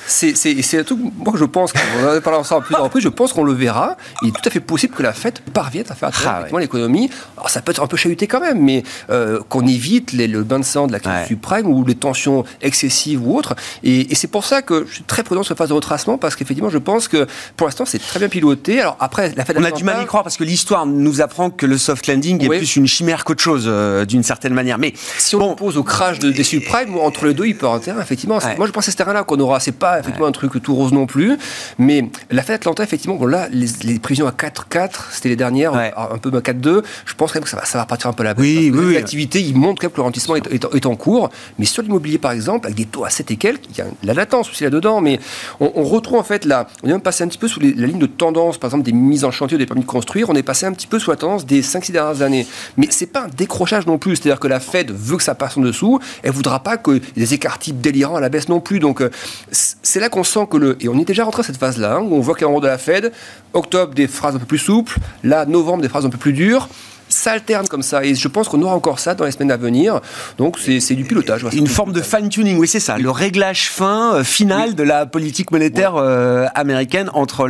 c'est 0.08 0.80
un 0.80 0.84
truc, 0.84 1.00
moi 1.18 1.34
je 1.36 1.46
pense, 1.46 1.74
on 2.00 2.06
en 2.06 2.10
a 2.10 2.22
parlé 2.22 2.39
ensemble 2.39 2.66
plusieurs 2.66 2.84
reprises, 2.84 3.04
je 3.04 3.10
pense 3.10 3.34
qu'on 3.34 3.44
le 3.44 3.54
verra. 3.54 3.98
Il 4.22 4.30
est 4.30 4.32
tout 4.32 4.42
à 4.46 4.50
fait 4.50 4.60
possible 4.60 4.94
que 4.96 5.04
la 5.04 5.13
Fed 5.13 5.39
parvienne 5.54 5.86
à 5.89 5.96
faire 5.96 6.12
ah, 6.25 6.46
l'économie. 6.60 7.10
Alors 7.36 7.50
ça 7.50 7.62
peut 7.62 7.72
être 7.72 7.82
un 7.82 7.88
peu 7.88 7.98
chahuté 7.98 8.27
quand 8.27 8.39
même, 8.39 8.62
mais 8.62 8.84
euh, 9.10 9.39
qu'on 9.50 9.66
évite 9.66 10.12
les, 10.12 10.27
le 10.27 10.44
bain 10.44 10.60
de 10.60 10.66
sang 10.66 10.88
de 10.88 10.92
la 10.92 11.00
crise 11.00 11.27
suprême 11.27 11.68
ou 11.68 11.86
les 11.86 11.96
tensions 11.96 12.26
excessives 12.62 13.25
ou 13.25 13.38
autres. 13.38 13.55
Et, 13.84 14.07
c'est 14.15 14.27
pour 14.27 14.46
ça 14.46 14.62
que 14.62 14.86
je 14.88 14.96
suis 14.96 15.03
très 15.03 15.24
prudent 15.24 15.43
sur 15.43 15.53
la 15.53 15.57
phase 15.57 15.69
de 15.69 15.74
retracement 15.74 16.17
parce 16.17 16.36
qu'effectivement 16.36 16.69
je 16.69 16.79
pense 16.79 17.07
que 17.07 17.27
pour 17.55 17.67
l'instant 17.67 17.86
c'est 17.86 18.00
très 18.00 18.19
bien 18.19 18.29
piloté. 18.29 18.81
Alors 18.81 18.98
après, 19.00 19.34
la 19.36 19.46
Fed 19.46 19.57
on 19.60 19.63
a 19.63 19.72
du 19.72 19.84
mal 19.84 19.98
à 19.98 20.03
y 20.03 20.05
croire 20.05 20.24
parce 20.24 20.38
que 20.38 20.43
l'histoire 20.43 20.86
nous 20.86 21.22
apprend 21.22 21.50
que 21.50 21.65
le 21.65 21.77
soft 21.77 22.07
landing 22.07 22.43
est 22.43 22.48
plus 22.48 22.75
une 22.75 22.88
chimère 22.88 23.24
qu'autre 23.24 23.43
chose 23.43 23.65
euh, 23.67 24.05
d'une 24.05 24.24
certaine 24.24 24.53
manière. 24.53 24.77
Mais 24.79 24.93
si 25.17 25.36
on 25.36 25.55
pose 25.55 25.77
au 25.77 25.84
crash 25.84 26.19
de, 26.19 26.31
des 26.31 26.43
subprimes, 26.43 26.98
entre 26.98 27.25
les 27.27 27.34
deux, 27.34 27.46
il 27.46 27.55
peut 27.55 27.65
avoir 27.65 27.79
intérêt. 27.79 28.01
Effectivement, 28.01 28.39
moi 28.57 28.65
je 28.65 28.72
pense 28.72 28.88
à 28.88 28.91
ce 28.91 28.98
terrain-là 28.98 29.24
qu'on 29.24 29.39
aura. 29.39 29.60
C'est 29.60 29.72
pas 29.72 30.00
effectivement 30.00 30.27
un 30.27 30.31
truc 30.31 30.62
tout 30.62 30.75
rose 30.75 30.93
non 30.93 31.05
plus, 31.05 31.38
mais 31.77 32.10
la 32.31 32.41
Fed 32.41 32.55
Atlanta, 32.55 32.84
effectivement, 32.84 33.15
bon, 33.15 33.25
là 33.25 33.48
les, 33.51 33.67
les 33.84 34.00
prévisions 34.00 34.27
à 34.27 34.31
4,4, 34.31 34.89
c'était 35.12 35.29
les 35.29 35.36
dernières, 35.36 35.74
un 35.75 36.17
peu 36.17 36.29
à 36.29 36.41
4,2. 36.41 36.84
Je 37.05 37.13
pense 37.13 37.31
quand 37.31 37.39
même 37.39 37.43
que 37.43 37.50
ça 37.50 37.57
va, 37.57 37.65
ça 37.65 37.77
va 37.77 37.86
partir 37.86 38.10
un 38.10 38.13
peu 38.13 38.24
la 38.24 38.34
baisse. 38.34 38.46
Oui, 38.46 38.72
oui, 38.74 38.93
L'activité, 38.93 39.41
il 39.41 39.55
montre 39.55 39.81
quand 39.81 39.88
même 39.88 39.91
que 39.91 39.98
le 39.98 40.03
ralentissement 40.03 40.36
est, 40.36 40.86
en 40.86 40.96
cours. 40.96 41.29
Mais 41.60 41.65
sur 41.65 41.84
l'immobilier, 41.84 42.16
par 42.17 42.31
exemple, 42.31 42.67
avec 42.67 42.77
des 42.77 42.86
taux 42.86 43.05
à 43.05 43.09
7 43.09 43.31
et 43.31 43.36
quelques, 43.38 43.65
il 43.69 43.77
y 43.77 43.81
a 43.81 43.86
la 44.03 44.13
latence 44.13 44.50
aussi 44.50 44.63
là-dedans. 44.63 45.01
Mais 45.01 45.19
on, 45.59 45.83
retrouve 45.83 46.19
en 46.19 46.24
fait 46.24 46.45
là, 46.45 46.67
on 46.83 46.88
est 46.88 46.91
même 46.91 47.01
passé 47.01 47.24
un 47.24 47.27
petit 47.27 47.38
peu 47.38 47.47
sous 47.47 47.59
la 47.59 47.88
ligne 47.88 48.00
de 48.00 48.05
tendance, 48.05 48.57
par 48.57 48.69
exemple 48.69 48.86
des 48.86 48.91
mises 48.91 49.25
en 49.25 49.31
chantier 49.31 49.57
des 49.57 49.65
permis 49.65 49.81
de 49.81 49.88
construire. 49.88 50.29
On 50.29 50.36
est 50.36 50.43
passé 50.43 50.65
un 50.65 50.74
petit 50.74 50.88
peu 50.88 51.00
sous 51.00 51.12
la 51.12 51.17
tendance 51.17 51.45
des 51.45 51.62
5-6 51.62 51.91
dernières 51.91 52.21
années. 52.21 52.47
Mais 52.77 52.88
c'est 52.89 53.07
pas 53.07 53.24
un 53.24 53.27
décrochage 53.27 53.86
non 53.86 53.97
plus. 53.97 54.15
C'est-à-dire 54.15 54.39
que 54.39 54.47
la 54.47 54.59
Fed 54.59 54.91
veut 54.91 55.17
que 55.17 55.24
ça 55.24 55.36
passe 55.36 55.57
en 55.57 55.62
dessous. 55.62 56.00
Elle 56.24 56.31
voudra 56.31 56.59
pas 56.59 56.77
que 56.77 57.00
des 57.15 57.33
écarts 57.33 57.59
types 57.59 57.81
délirants 57.81 58.15
à 58.15 58.21
la 58.21 58.29
baisse 58.29 58.50
non 58.50 58.59
plus. 58.59 58.79
Donc 58.79 59.01
euh, 59.01 59.09
c'est 59.51 60.00
là 60.00 60.09
qu'on 60.09 60.24
sent 60.24 60.47
que 60.50 60.57
le. 60.57 60.77
Et 60.81 60.89
on 60.89 60.97
est 61.00 61.05
déjà 61.05 61.24
rentré 61.24 61.41
à 61.41 61.43
cette 61.43 61.57
phase-là, 61.57 61.95
hein, 61.95 62.01
où 62.01 62.15
on 62.15 62.19
voit 62.19 62.36
qu'il 62.36 62.47
y 62.47 62.50
a 62.50 62.53
un 62.53 62.59
de 62.59 62.67
la 62.67 62.77
Fed. 62.77 63.12
Octobre, 63.53 63.93
des 63.93 64.07
phrases 64.07 64.36
un 64.36 64.39
peu 64.39 64.45
plus 64.45 64.57
souples. 64.57 64.97
Là, 65.24 65.45
novembre, 65.45 65.81
des 65.81 65.89
phrases 65.89 66.05
un 66.05 66.09
peu 66.09 66.17
plus 66.17 66.33
dures 66.33 66.69
s'alterne 67.10 67.68
comme 67.68 67.84
ça. 67.84 68.04
Et 68.04 68.16
je 68.16 68.28
pense 68.28 68.48
qu'on 68.48 68.62
aura 68.62 68.76
encore 68.76 69.00
ça 69.00 69.16
dans 69.16 69.26
les 69.26 69.32
semaines 69.32 69.52
à 69.52 69.58
venir. 69.58 70.02
Donc 70.38 70.58
c'est 70.60 70.96
du 70.96 71.04
pilotage. 71.04 71.46
Une 71.54 71.68
forme 71.68 71.94
de 71.94 72.02
fine-tuning, 72.02 72.58
oui, 72.58 72.68
c'est 72.68 72.80
ça. 72.80 72.98
Le 72.98 73.10
réglage 73.10 73.70
fin, 73.70 74.16
euh, 74.16 74.24
final 74.24 74.76
de 74.76 74.84
la 74.84 75.06
politique 75.06 75.52
monétaire 75.52 75.96
euh, 75.96 76.46
américaine 76.56 77.10
entre 77.14 77.50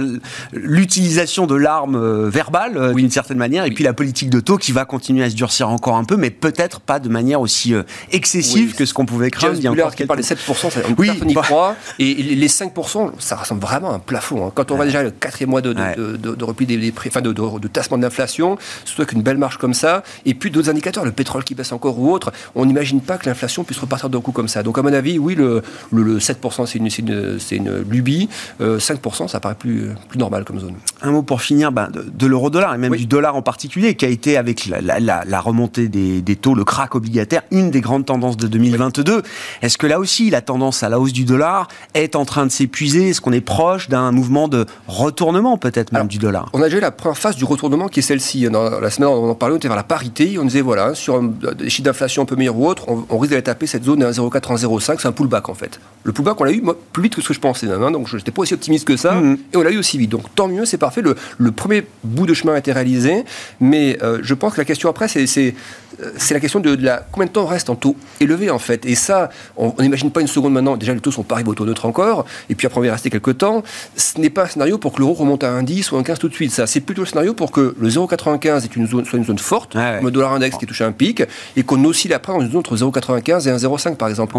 l'utilisation 0.52 1.48
de 1.48 1.56
l'arme 1.56 1.96
euh, 1.96 2.30
verbale, 2.30 2.94
d'une 2.96 3.12
certaine 3.12 3.38
manière, 3.38 3.66
et 3.66 3.72
puis 3.72 3.84
la 3.84 3.94
politique 3.94 4.30
de 4.30 4.40
taux 4.40 4.58
qui 4.58 4.72
va 4.72 4.86
continuer 4.86 5.24
à 5.24 5.30
se 5.30 5.36
durcir 5.36 5.70
encore 5.70 5.98
un 5.98 6.04
peu, 6.04 6.18
mais 6.18 6.30
peut-être 6.30 6.80
pas 6.80 7.00
de 7.00 7.10
manière 7.10 7.42
aussi 7.42 7.74
excessive 8.12 8.76
que 8.76 8.86
ce 8.86 8.94
qu'on 8.94 9.06
pouvait 9.06 9.30
craindre 9.30 9.56
il 9.58 9.64
y 9.64 9.68
a 9.68 9.72
encore 9.72 9.96
quelques 9.96 10.08
parle 10.08 10.20
des 10.20 10.26
7%, 10.26 10.72
ça, 10.72 10.80
oui, 10.98 11.08
personne 11.08 11.28
n'y 11.28 11.34
bah. 11.34 11.42
croit. 11.42 11.76
Et 12.00 12.14
les 12.16 12.48
5%, 12.48 13.12
ça 13.20 13.36
ressemble 13.36 13.62
vraiment 13.62 13.92
à 13.92 13.96
un 13.96 14.00
plafond. 14.00 14.48
Hein. 14.48 14.52
Quand 14.54 14.72
on 14.72 14.76
voit 14.76 14.86
déjà 14.86 15.04
le 15.04 15.12
quatrième 15.12 15.50
mois 15.50 15.62
de, 15.62 15.74
de, 15.74 16.44
repli 16.44 16.66
des, 16.66 16.92
prix, 16.92 17.10
enfin 17.10 17.22
de, 17.22 17.32
de, 17.32 17.68
tassement 17.68 17.98
d'inflation, 17.98 18.58
surtout 18.86 19.02
avec 19.02 19.14
une 19.14 19.22
belle 19.22 19.38
marge 19.38 19.47
comme 19.58 19.74
ça, 19.74 20.04
et 20.26 20.34
puis 20.34 20.52
d'autres 20.52 20.70
indicateurs, 20.70 21.06
le 21.06 21.12
pétrole 21.12 21.44
qui 21.44 21.56
baisse 21.56 21.72
encore 21.72 21.98
ou 22.00 22.12
autre, 22.12 22.32
on 22.56 22.66
n'imagine 22.66 23.02
pas 23.02 23.18
que 23.18 23.28
l'inflation 23.28 23.64
puisse 23.64 23.80
repartir 23.80 24.10
d'un 24.10 24.20
coup 24.20 24.32
comme 24.32 24.48
ça. 24.48 24.64
Donc 24.64 24.78
à 24.78 24.82
mon 24.82 24.92
avis, 24.92 25.18
oui, 25.20 25.36
le, 25.36 25.62
le, 25.94 26.20
7% 26.20 26.66
c'est 26.66 26.80
une, 26.80 26.88
une, 26.88 27.40
une, 27.52 27.82
lubie, 27.90 28.30
5% 28.60 29.24
euh, 29.24 29.28
ça 29.28 29.40
paraît 29.40 29.56
plus, 29.56 29.92
plus 30.10 30.20
normal 30.20 30.44
comme 30.44 30.60
zone. 30.60 30.76
Un 31.02 31.12
mot 31.12 31.22
pour 31.22 31.42
finir 31.42 31.72
ben, 31.72 31.90
de, 31.92 32.28
l'euro-dollar, 32.28 32.76
et 32.76 32.78
même 32.78 32.96
du 32.96 33.06
dollar 33.06 33.36
en 33.36 33.42
particulier, 33.42 33.96
qui 33.96 34.06
a 34.06 34.10
été 34.10 34.38
avec 34.38 34.66
la, 34.66 35.00
la, 35.00 35.40
remontée 35.40 35.88
des, 35.88 36.22
des, 36.22 36.36
taux, 36.36 36.56
le 36.56 36.64
crack 36.64 36.96
obligataire, 36.96 37.44
une 37.52 37.72
des 37.72 37.82
grandes 37.82 38.06
tendances 38.06 38.38
de 38.38 38.48
2022. 38.48 39.22
Est-ce 39.62 39.78
que 39.78 39.88
là 39.88 40.00
aussi, 40.00 40.30
la 40.30 40.42
tendance 40.42 40.84
à 40.84 40.90
la 40.90 41.00
hausse 41.00 41.14
du 41.14 41.24
dollar 41.24 41.68
est 41.94 42.16
en 42.16 42.26
train 42.26 42.46
de 42.46 42.52
s'épuiser? 42.52 43.10
Est-ce 43.10 43.22
qu'on 43.22 43.34
est 43.34 43.42
proche 43.42 43.90
d'un 43.90 44.12
mouvement 44.12 44.48
de 44.48 44.66
retournement 44.88 45.58
peut-être 45.58 45.92
même 45.92 46.08
du 46.08 46.18
dollar? 46.18 46.50
On 46.54 46.62
a 46.62 46.66
déjà 46.66 46.80
la 46.80 46.92
première 46.92 47.18
phase 47.18 47.36
du 47.36 47.46
retournement 47.46 47.88
qui 47.88 48.00
est 48.00 48.04
celle-ci. 48.04 48.48
La 48.50 48.90
semaine, 48.90 49.10
on 49.10 49.30
en 49.30 49.36
parlait, 49.38 49.56
on 49.56 49.58
était 49.58 49.68
vers 49.68 49.78
la 49.78 49.84
parité. 49.84 50.38
On 50.40 50.46
disait, 50.46 50.62
voilà, 50.62 50.94
sur 50.94 51.22
des 51.22 51.70
chiffres 51.70 51.86
d'inflation 51.86 52.24
un 52.24 52.26
peu 52.26 52.36
meilleurs 52.36 52.58
ou 52.58 52.68
autres, 52.68 52.86
on, 52.88 53.18
risque 53.18 53.32
d'aller 53.32 53.44
taper 53.44 53.68
cette 53.68 53.84
zone 53.84 54.00
de 54.00 54.06
1,04, 54.06 54.40
1,05. 54.58 54.98
C'est 55.00 55.08
un 55.08 55.12
pullback, 55.12 55.50
en 55.50 55.54
fait. 55.54 55.80
Le 56.04 56.12
pullback, 56.12 56.40
on 56.40 56.44
l'a 56.44 56.52
eu 56.52 56.64
plus 56.94 57.04
vite 57.04 57.16
que 57.16 57.22
ce 57.22 57.28
que 57.28 57.34
je 57.34 57.40
pensais, 57.40 57.68
hein. 57.70 57.92
donc 57.92 58.08
je 58.08 58.18
n'étais 58.18 58.32
pas 58.32 58.42
aussi 58.42 58.54
optimiste 58.54 58.86
que 58.88 58.98
ça. 58.98 59.16
Mm-hmm. 59.16 59.38
Et 59.54 59.58
on 59.58 59.62
l'a 59.62 59.72
eu 59.72 59.78
aussi 59.78 59.98
vite. 59.98 60.10
Donc 60.10 60.24
tant 60.36 60.48
mieux, 60.48 60.66
c'est 60.66 60.78
parfait. 60.78 61.02
Le, 61.02 61.52
premier 61.52 61.86
bout 62.04 62.26
de 62.26 62.34
chemin 62.34 62.54
a 62.54 62.58
été 62.60 62.72
réalisé. 62.72 63.24
Mais 63.60 63.98
euh, 64.04 64.20
je 64.22 64.34
pense 64.34 64.54
que 64.54 64.62
la 64.62 64.66
question 64.66 64.90
après, 64.90 65.08
c'est 65.08 65.56
euh, 66.02 66.12
la 66.32 66.40
question 66.40 66.60
de, 66.60 66.76
la, 66.76 67.06
combien 67.12 67.28
de 67.28 67.32
temps 67.32 67.44
on 67.44 67.48
reste 67.48 67.70
en 67.70 67.76
taux 67.76 67.96
élevé, 68.20 68.50
en 68.50 68.60
fait? 68.60 68.86
Et 68.86 68.96
ça, 68.96 69.30
on 69.56 69.74
n'imagine 69.80 70.12
pas 70.12 70.22
une 70.22 70.28
seconde 70.28 70.54
maintenant. 70.54 70.78
Déjà, 70.78 70.94
les 70.94 71.00
taux 71.00 71.12
sont 71.12 71.24
pas 71.24 71.36
arrivés 71.36 71.50
au 71.50 71.56
taux 71.56 71.66
neutre 71.66 71.86
encore. 71.86 72.26
Et 72.50 72.56
puis 72.56 72.68
après, 72.68 72.80
on 72.80 72.84
va 72.84 72.92
rester 72.92 73.10
quelques 73.10 73.38
temps. 73.38 73.64
Ce 73.96 74.20
n'est 74.20 74.30
pas 74.30 74.44
un 74.44 74.48
scénario 74.48 74.78
pour 74.78 74.94
que 74.94 75.00
l'euro 75.00 75.14
remonte 75.14 75.44
à 75.44 75.52
un 75.52 75.64
10 75.64 75.92
ou 75.92 75.98
un 75.98 76.04
15 76.04 76.20
tout 76.20 76.30
de 76.30 76.34
suite. 76.34 76.52
Ça, 76.52 76.68
c'est 76.68 76.82
plutôt 76.82 77.02
le 77.02 77.08
scénario 77.08 77.34
pour 77.34 77.52
que 77.52 77.76
le 77.80 77.90
0,95 77.90 78.64
est 78.64 78.76
une 78.76 78.88
zone, 78.88 79.06
soit 79.06 79.20
une 79.20 79.26
zone 79.26 79.40
forte, 79.40 79.76
le 79.76 80.10
dollar 80.10 80.34
index 80.34 80.58
qui 80.58 80.66
touche 80.66 80.82
un 80.82 80.92
pic, 80.92 81.24
et 81.56 81.64
qu'on 81.64 81.84
oscille 81.86 82.14
après 82.14 82.34
dans 82.34 82.42
une 82.42 82.52
zone 82.52 82.60
entre 82.60 82.76
0,95 82.76 83.48
et 83.48 83.52
1,05 83.52 83.96
par 83.96 84.10
exemple. 84.10 84.36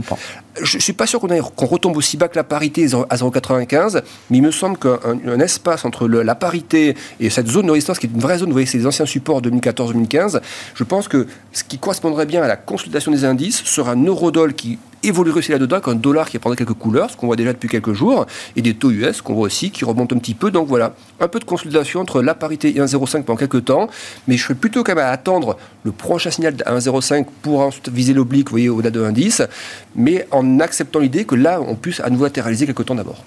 Je 0.60 0.76
ne 0.76 0.82
suis 0.82 0.92
pas 0.92 1.06
sûr 1.06 1.20
qu'on 1.20 1.66
retombe 1.66 1.96
aussi 1.96 2.16
bas 2.16 2.28
que 2.28 2.36
la 2.36 2.44
parité 2.44 2.86
à 3.10 3.16
0,95, 3.16 4.02
mais 4.30 4.38
il 4.38 4.42
me 4.42 4.50
semble 4.50 4.78
qu'un 4.78 5.40
espace 5.40 5.84
entre 5.84 6.08
la 6.08 6.34
parité 6.34 6.96
et 7.20 7.30
cette 7.30 7.48
zone 7.48 7.66
de 7.66 7.72
résistance, 7.72 7.98
qui 7.98 8.06
est 8.06 8.10
une 8.12 8.20
vraie 8.20 8.38
zone, 8.38 8.48
vous 8.48 8.54
voyez, 8.54 8.66
c'est 8.66 8.78
les 8.78 8.86
anciens 8.86 9.06
supports 9.06 9.42
2014-2015, 9.42 10.40
je 10.74 10.84
pense 10.84 11.08
que 11.08 11.26
ce 11.58 11.64
qui 11.64 11.78
correspondrait 11.78 12.26
bien 12.26 12.42
à 12.42 12.46
la 12.46 12.56
consultation 12.56 13.10
des 13.10 13.24
indices 13.24 13.64
sera 13.64 13.92
un 13.92 14.04
eurodol 14.04 14.54
qui 14.54 14.78
évoluerait 15.02 15.38
aussi 15.38 15.50
là-dedans, 15.50 15.76
avec 15.76 15.88
un 15.88 15.96
dollar 15.96 16.28
qui 16.28 16.38
prendrait 16.38 16.56
quelques 16.56 16.78
couleurs, 16.78 17.10
ce 17.10 17.16
qu'on 17.16 17.26
voit 17.26 17.34
déjà 17.34 17.52
depuis 17.52 17.68
quelques 17.68 17.94
jours, 17.94 18.26
et 18.54 18.62
des 18.62 18.74
taux 18.74 18.90
US 18.90 19.22
qu'on 19.22 19.34
voit 19.34 19.46
aussi 19.46 19.72
qui 19.72 19.84
remontent 19.84 20.14
un 20.14 20.20
petit 20.20 20.34
peu. 20.34 20.52
Donc 20.52 20.68
voilà, 20.68 20.94
un 21.18 21.26
peu 21.26 21.40
de 21.40 21.44
consolidation 21.44 22.00
entre 22.00 22.22
la 22.22 22.36
parité 22.36 22.68
et 22.76 22.80
1,05 22.80 23.24
pendant 23.24 23.36
quelques 23.36 23.64
temps, 23.64 23.88
mais 24.28 24.36
je 24.36 24.44
serais 24.44 24.54
plutôt 24.54 24.84
quand 24.84 24.94
même 24.94 25.04
à 25.04 25.10
attendre 25.10 25.56
le 25.82 25.90
prochain 25.90 26.30
signal 26.30 26.54
à 26.64 26.76
1,05 26.76 27.26
pour 27.42 27.60
ensuite 27.60 27.88
viser 27.88 28.14
l'oblique, 28.14 28.48
vous 28.48 28.52
voyez, 28.52 28.68
au-delà 28.68 28.90
de 28.90 29.02
1,10, 29.02 29.48
mais 29.96 30.28
en 30.30 30.60
acceptant 30.60 31.00
l'idée 31.00 31.24
que 31.24 31.34
là, 31.34 31.60
on 31.60 31.74
puisse 31.74 31.98
à 31.98 32.08
nouveau 32.08 32.24
latéraliser 32.24 32.66
quelques 32.66 32.84
temps 32.84 32.94
d'abord. 32.94 33.24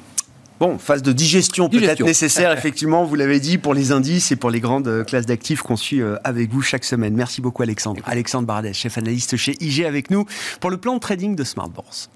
Bon, 0.61 0.77
phase 0.77 1.01
de 1.01 1.11
digestion, 1.11 1.69
peut-être 1.69 2.03
nécessaire, 2.03 2.51
effectivement, 2.55 3.03
vous 3.03 3.15
l'avez 3.15 3.39
dit, 3.39 3.57
pour 3.57 3.73
les 3.73 3.91
indices 3.91 4.31
et 4.31 4.35
pour 4.35 4.51
les 4.51 4.59
grandes 4.59 4.87
euh, 4.87 5.03
classes 5.03 5.25
d'actifs 5.25 5.63
qu'on 5.63 5.75
suit 5.75 6.03
euh, 6.03 6.17
avec 6.23 6.51
vous 6.51 6.61
chaque 6.61 6.83
semaine. 6.83 7.15
Merci 7.15 7.41
beaucoup, 7.41 7.63
Alexandre. 7.63 7.99
Alexandre 8.05 8.45
Baradès, 8.45 8.73
chef 8.73 8.95
analyste 8.99 9.37
chez 9.37 9.55
IG, 9.59 9.83
avec 9.83 10.11
nous 10.11 10.27
pour 10.59 10.69
le 10.69 10.77
plan 10.77 10.93
de 10.93 10.99
trading 10.99 11.35
de 11.35 11.43
Smart 11.43 11.67
Bourse. 11.67 12.11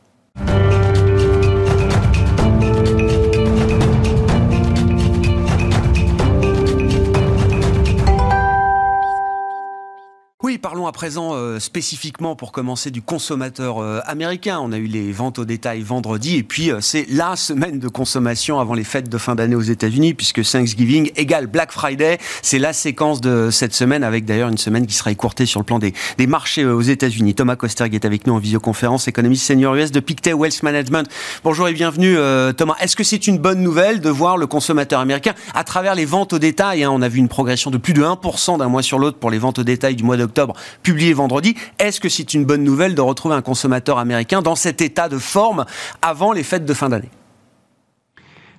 Oui, 10.46 10.60
parlons 10.60 10.86
à 10.86 10.92
présent 10.92 11.32
euh, 11.34 11.60
spécifiquement 11.60 12.36
pour 12.36 12.52
commencer 12.52 12.92
du 12.92 13.02
consommateur 13.02 13.80
euh, 13.80 14.00
américain. 14.06 14.60
On 14.62 14.72
a 14.74 14.78
eu 14.78 14.86
les 14.86 15.12
ventes 15.12 15.40
au 15.40 15.44
détail 15.44 15.82
vendredi 15.82 16.36
et 16.36 16.44
puis 16.44 16.72
euh, 16.72 16.82
c'est 16.82 17.08
la 17.10 17.36
semaine 17.36 17.80
de 17.80 17.88
consommation 17.88 18.60
avant 18.60 18.76
les 18.76 18.84
fêtes 18.84 19.10
de 19.10 19.18
fin 19.18 19.34
d'année 19.34 19.56
aux 19.56 19.62
États-Unis 19.62 20.14
puisque 20.14 20.44
Thanksgiving 20.44 21.10
égale 21.16 21.48
Black 21.48 21.72
Friday. 21.72 22.20
C'est 22.44 22.60
la 22.60 22.74
séquence 22.74 23.22
de 23.22 23.50
cette 23.50 23.74
semaine 23.74 24.04
avec 24.04 24.26
d'ailleurs 24.26 24.50
une 24.50 24.60
semaine 24.60 24.86
qui 24.86 24.94
sera 24.94 25.10
écourtée 25.10 25.48
sur 25.48 25.60
le 25.62 25.66
plan 25.66 25.80
des, 25.80 25.96
des 26.20 26.28
marchés 26.28 26.64
aux 26.64 26.80
États-Unis. 26.80 27.34
Thomas 27.34 27.56
Kosterg 27.56 27.96
est 27.96 28.06
avec 28.06 28.28
nous 28.28 28.36
en 28.36 28.38
visioconférence, 28.38 29.08
économiste 29.08 29.48
senior 29.48 29.74
US 29.74 29.92
de 29.92 30.00
Pictet 30.00 30.34
Wealth 30.34 30.62
Management. 30.62 31.10
Bonjour 31.44 31.68
et 31.70 31.74
bienvenue 31.74 32.18
Thomas. 32.56 32.76
Est-ce 32.82 32.96
que 32.96 33.04
c'est 33.04 33.26
une 33.26 33.40
bonne 33.40 33.64
nouvelle 33.64 34.00
de 34.00 34.12
voir 34.12 34.38
le 34.38 34.46
consommateur 34.46 35.00
américain 35.00 35.34
à 35.56 35.64
travers 35.64 35.96
les 35.96 36.06
ventes 36.06 36.34
au 36.34 36.38
détail 36.38 36.84
hein, 36.84 36.92
On 36.92 37.02
a 37.02 37.10
vu 37.10 37.18
une 37.18 37.30
progression 37.30 37.72
de 37.72 37.78
plus 37.78 37.94
de 37.94 38.04
1% 38.04 38.60
d'un 38.60 38.68
mois 38.68 38.84
sur 38.84 39.00
l'autre 39.00 39.18
pour 39.18 39.32
les 39.32 39.40
ventes 39.40 39.58
au 39.58 39.64
détail 39.64 39.96
du 39.96 40.04
mois 40.04 40.18
d'octobre 40.18 40.35
publié 40.84 41.13
vendredi. 41.13 41.56
Est-ce 41.80 42.00
que 42.00 42.10
c'est 42.10 42.34
une 42.34 42.45
bonne 42.45 42.63
nouvelle 42.63 42.95
de 42.95 43.02
retrouver 43.02 43.36
un 43.36 43.41
consommateur 43.41 43.98
américain 43.98 44.41
dans 44.41 44.56
cet 44.56 44.82
état 44.82 45.10
de 45.10 45.17
forme 45.17 45.65
avant 46.02 46.32
les 46.32 46.43
fêtes 46.43 46.65
de 46.65 46.74
fin 46.74 46.89
d'année? 46.89 47.10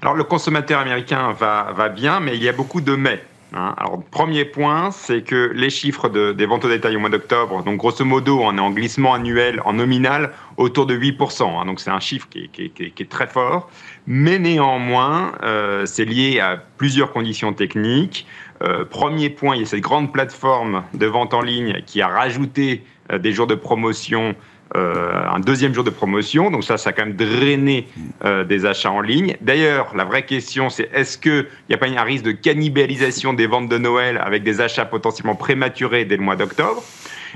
Alors 0.02 0.14
le 0.14 0.24
consommateur 0.24 0.80
américain 0.80 1.32
va, 1.32 1.72
va 1.74 1.88
bien, 1.88 2.20
mais 2.20 2.36
il 2.36 2.42
y 2.42 2.48
a 2.48 2.52
beaucoup 2.52 2.80
de 2.80 2.94
mais. 2.94 3.22
Hein. 3.54 3.74
Alors, 3.76 4.02
premier 4.02 4.44
point, 4.44 4.90
c'est 4.90 5.22
que 5.22 5.52
les 5.54 5.70
chiffres 5.70 6.08
des 6.08 6.46
ventes 6.46 6.64
au 6.64 6.68
détail 6.68 6.96
au 6.96 7.00
mois 7.00 7.10
d'octobre, 7.10 7.62
donc 7.62 7.78
grosso 7.78 8.04
modo, 8.04 8.40
on 8.42 8.56
est 8.56 8.60
en 8.60 8.70
glissement 8.70 9.14
annuel, 9.14 9.62
en 9.64 9.74
nominal, 9.74 10.32
autour 10.56 10.86
de 10.86 10.96
8%. 10.96 11.42
Hein. 11.42 11.64
donc, 11.64 11.80
c'est 11.80 11.90
un 11.90 12.00
chiffre 12.00 12.28
qui 12.28 12.50
est, 12.58 13.08
très 13.08 13.26
fort. 13.26 13.70
Mais 14.06 14.38
néanmoins, 14.38 15.32
euh, 15.42 15.86
c'est 15.86 16.04
lié 16.04 16.40
à 16.40 16.56
plusieurs 16.76 17.12
conditions 17.12 17.52
techniques. 17.52 18.26
Euh, 18.62 18.84
premier 18.84 19.30
point, 19.30 19.56
il 19.56 19.60
y 19.60 19.62
a 19.64 19.66
cette 19.66 19.80
grande 19.80 20.12
plateforme 20.12 20.84
de 20.94 21.06
vente 21.06 21.34
en 21.34 21.42
ligne 21.42 21.82
qui 21.86 22.00
a 22.02 22.08
rajouté 22.08 22.82
euh, 23.12 23.18
des 23.18 23.32
jours 23.32 23.46
de 23.46 23.54
promotion 23.54 24.34
un 24.74 25.38
deuxième 25.38 25.72
jour 25.72 25.84
de 25.84 25.90
promotion. 25.90 26.50
Donc 26.50 26.64
ça, 26.64 26.76
ça 26.76 26.90
a 26.90 26.92
quand 26.92 27.06
même 27.06 27.14
drainé 27.14 27.86
des 28.46 28.66
achats 28.66 28.90
en 28.90 29.00
ligne. 29.00 29.36
D'ailleurs, 29.40 29.94
la 29.96 30.04
vraie 30.04 30.26
question, 30.26 30.68
c'est 30.70 30.90
est-ce 30.92 31.16
qu'il 31.16 31.46
n'y 31.68 31.74
a 31.74 31.78
pas 31.78 31.86
un 31.86 32.02
risque 32.02 32.24
de 32.24 32.32
cannibalisation 32.32 33.32
des 33.32 33.46
ventes 33.46 33.68
de 33.68 33.78
Noël 33.78 34.20
avec 34.22 34.42
des 34.42 34.60
achats 34.60 34.84
potentiellement 34.84 35.36
prématurés 35.36 36.04
dès 36.04 36.16
le 36.16 36.22
mois 36.24 36.36
d'octobre? 36.36 36.82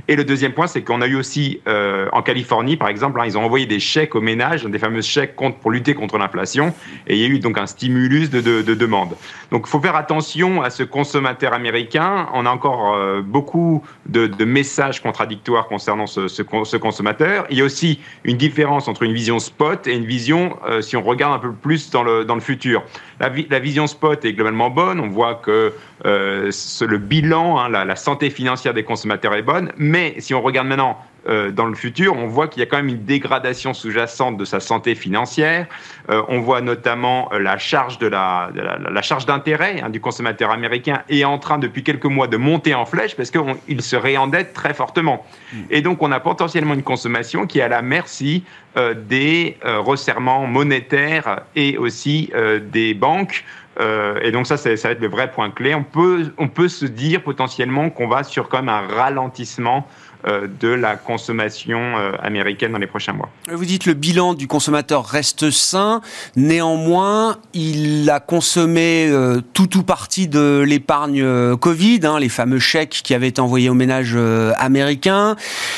Et 0.08 0.16
le 0.16 0.24
deuxième 0.24 0.52
point, 0.52 0.66
c'est 0.66 0.82
qu'on 0.82 1.00
a 1.00 1.06
eu 1.06 1.16
aussi 1.16 1.60
euh, 1.68 2.08
en 2.12 2.22
Californie, 2.22 2.76
par 2.76 2.88
exemple, 2.88 3.20
hein, 3.20 3.24
ils 3.26 3.36
ont 3.36 3.44
envoyé 3.44 3.66
des 3.66 3.80
chèques 3.80 4.14
aux 4.14 4.20
ménages, 4.20 4.64
des 4.64 4.78
fameux 4.78 5.02
chèques 5.02 5.36
contre, 5.36 5.58
pour 5.58 5.70
lutter 5.70 5.94
contre 5.94 6.18
l'inflation, 6.18 6.74
et 7.06 7.16
il 7.16 7.20
y 7.20 7.24
a 7.24 7.28
eu 7.28 7.38
donc 7.38 7.58
un 7.58 7.66
stimulus 7.66 8.30
de, 8.30 8.40
de, 8.40 8.62
de 8.62 8.74
demande. 8.74 9.16
Donc 9.50 9.64
il 9.66 9.70
faut 9.70 9.80
faire 9.80 9.96
attention 9.96 10.62
à 10.62 10.70
ce 10.70 10.82
consommateur 10.82 11.52
américain. 11.52 12.28
On 12.34 12.46
a 12.46 12.50
encore 12.50 12.94
euh, 12.94 13.20
beaucoup 13.20 13.82
de, 14.06 14.30
messages 14.44 15.02
contradictoires 15.02 15.66
concernant 15.66 16.06
ce, 16.06 16.42
consommateur. 16.76 17.46
Il 17.50 17.58
y 17.58 17.60
a 17.60 17.64
aussi 17.64 18.00
une 18.24 18.36
différence 18.36 18.88
entre 18.88 19.02
une 19.02 19.12
vision 19.12 19.38
spot 19.38 19.86
et 19.86 19.96
une 19.96 20.04
vision, 20.04 20.56
euh, 20.68 20.80
si 20.80 20.96
on 20.96 21.02
regarde 21.02 21.34
un 21.34 21.38
peu 21.38 21.52
plus 21.52 21.90
dans 21.90 22.02
le, 22.02 22.40
futur. 22.40 22.82
La, 23.18 23.58
vision 23.58 23.86
spot 23.86 24.24
est 24.24 24.32
globalement 24.32 24.70
bonne. 24.70 25.00
On 25.00 25.08
voit 25.08 25.34
que 25.34 25.72
le 26.04 26.98
bilan, 26.98 27.58
hein, 27.58 27.68
la, 27.68 27.96
santé 27.96 28.30
financière 28.30 28.72
des 28.72 28.84
consommateurs 28.84 29.34
est 29.34 29.42
bonne, 29.42 29.72
si 30.18 30.34
on 30.34 30.42
regarde 30.42 30.66
maintenant 30.66 30.98
euh, 31.28 31.50
dans 31.50 31.66
le 31.66 31.74
futur, 31.74 32.16
on 32.16 32.26
voit 32.26 32.48
qu'il 32.48 32.60
y 32.60 32.62
a 32.62 32.66
quand 32.66 32.78
même 32.78 32.88
une 32.88 33.04
dégradation 33.04 33.74
sous-jacente 33.74 34.38
de 34.38 34.44
sa 34.46 34.58
santé 34.58 34.94
financière. 34.94 35.66
Euh, 36.08 36.22
on 36.28 36.40
voit 36.40 36.62
notamment 36.62 37.28
euh, 37.32 37.38
la 37.38 37.58
charge 37.58 37.98
de 37.98 38.06
la, 38.06 38.50
de 38.54 38.60
la, 38.62 38.78
la 38.78 39.02
charge 39.02 39.26
d'intérêt 39.26 39.82
hein, 39.82 39.90
du 39.90 40.00
consommateur 40.00 40.50
américain 40.50 41.02
est 41.10 41.24
en 41.24 41.38
train 41.38 41.58
depuis 41.58 41.84
quelques 41.84 42.06
mois 42.06 42.26
de 42.26 42.38
monter 42.38 42.74
en 42.74 42.86
flèche 42.86 43.16
parce 43.16 43.30
qu'il 43.30 43.82
se 43.82 43.96
réendette 43.96 44.54
très 44.54 44.72
fortement. 44.72 45.26
Hmm. 45.52 45.62
Et 45.68 45.82
donc 45.82 46.02
on 46.02 46.10
a 46.10 46.20
potentiellement 46.20 46.74
une 46.74 46.82
consommation 46.82 47.46
qui 47.46 47.58
est 47.58 47.62
à 47.62 47.68
la 47.68 47.82
merci 47.82 48.42
euh, 48.76 48.94
des 48.94 49.58
resserrements 49.62 50.46
monétaires 50.46 51.40
et 51.54 51.76
aussi 51.76 52.32
des 52.72 52.94
banques. 52.94 53.44
Et 54.22 54.30
donc 54.32 54.46
ça, 54.46 54.56
ça 54.56 54.70
va 54.70 54.90
être 54.92 55.00
le 55.00 55.08
vrai 55.08 55.30
point 55.30 55.50
clé. 55.50 55.74
On 55.74 55.84
peut, 55.84 56.32
on 56.38 56.48
peut 56.48 56.68
se 56.68 56.84
dire 56.84 57.22
potentiellement 57.22 57.90
qu'on 57.90 58.08
va 58.08 58.22
sur 58.22 58.48
quand 58.48 58.58
même 58.58 58.68
un 58.68 58.86
ralentissement 58.86 59.78
euh, 59.78 60.09
de 60.26 60.68
la 60.68 60.96
consommation 60.96 61.78
euh, 61.78 62.12
américaine 62.22 62.72
dans 62.72 62.78
les 62.78 62.86
prochains 62.86 63.12
mois. 63.12 63.30
Vous 63.50 63.64
dites 63.64 63.86
le 63.86 63.94
bilan 63.94 64.34
du 64.34 64.46
consommateur 64.46 65.06
reste 65.06 65.50
sain, 65.50 66.00
néanmoins 66.36 67.38
il 67.54 68.08
a 68.10 68.20
consommé 68.20 69.06
euh, 69.08 69.40
tout 69.54 69.78
ou 69.78 69.82
partie 69.82 70.28
de 70.28 70.62
l'épargne 70.66 71.56
Covid, 71.56 72.00
hein, 72.04 72.18
les 72.18 72.28
fameux 72.28 72.58
chèques 72.58 73.00
qui 73.02 73.14
avaient 73.14 73.28
été 73.28 73.40
envoyés 73.40 73.70
aux 73.70 73.74
ménages 73.74 74.16
américains. 74.58 75.36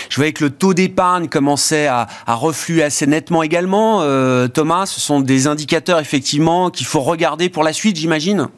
Je 0.09 0.17
voyais 0.17 0.33
que 0.33 0.45
le 0.45 0.51
taux 0.51 0.75
d'épargne 0.75 1.29
commençait 1.29 1.87
à, 1.87 2.09
à, 2.27 2.35
refluer 2.35 2.83
assez 2.83 3.07
nettement 3.07 3.43
également. 3.43 4.03
Thomas, 4.49 4.87
ce 4.87 5.01
sont 5.01 5.21
des 5.21 5.47
indicateurs 5.47 6.01
effectivement 6.01 6.71
qu'il 6.71 6.87
faut 6.87 7.01
regarder 7.01 7.49
pour 7.49 7.63
la 7.63 7.73
suite, 7.73 7.97
j'imagine? 7.97 8.49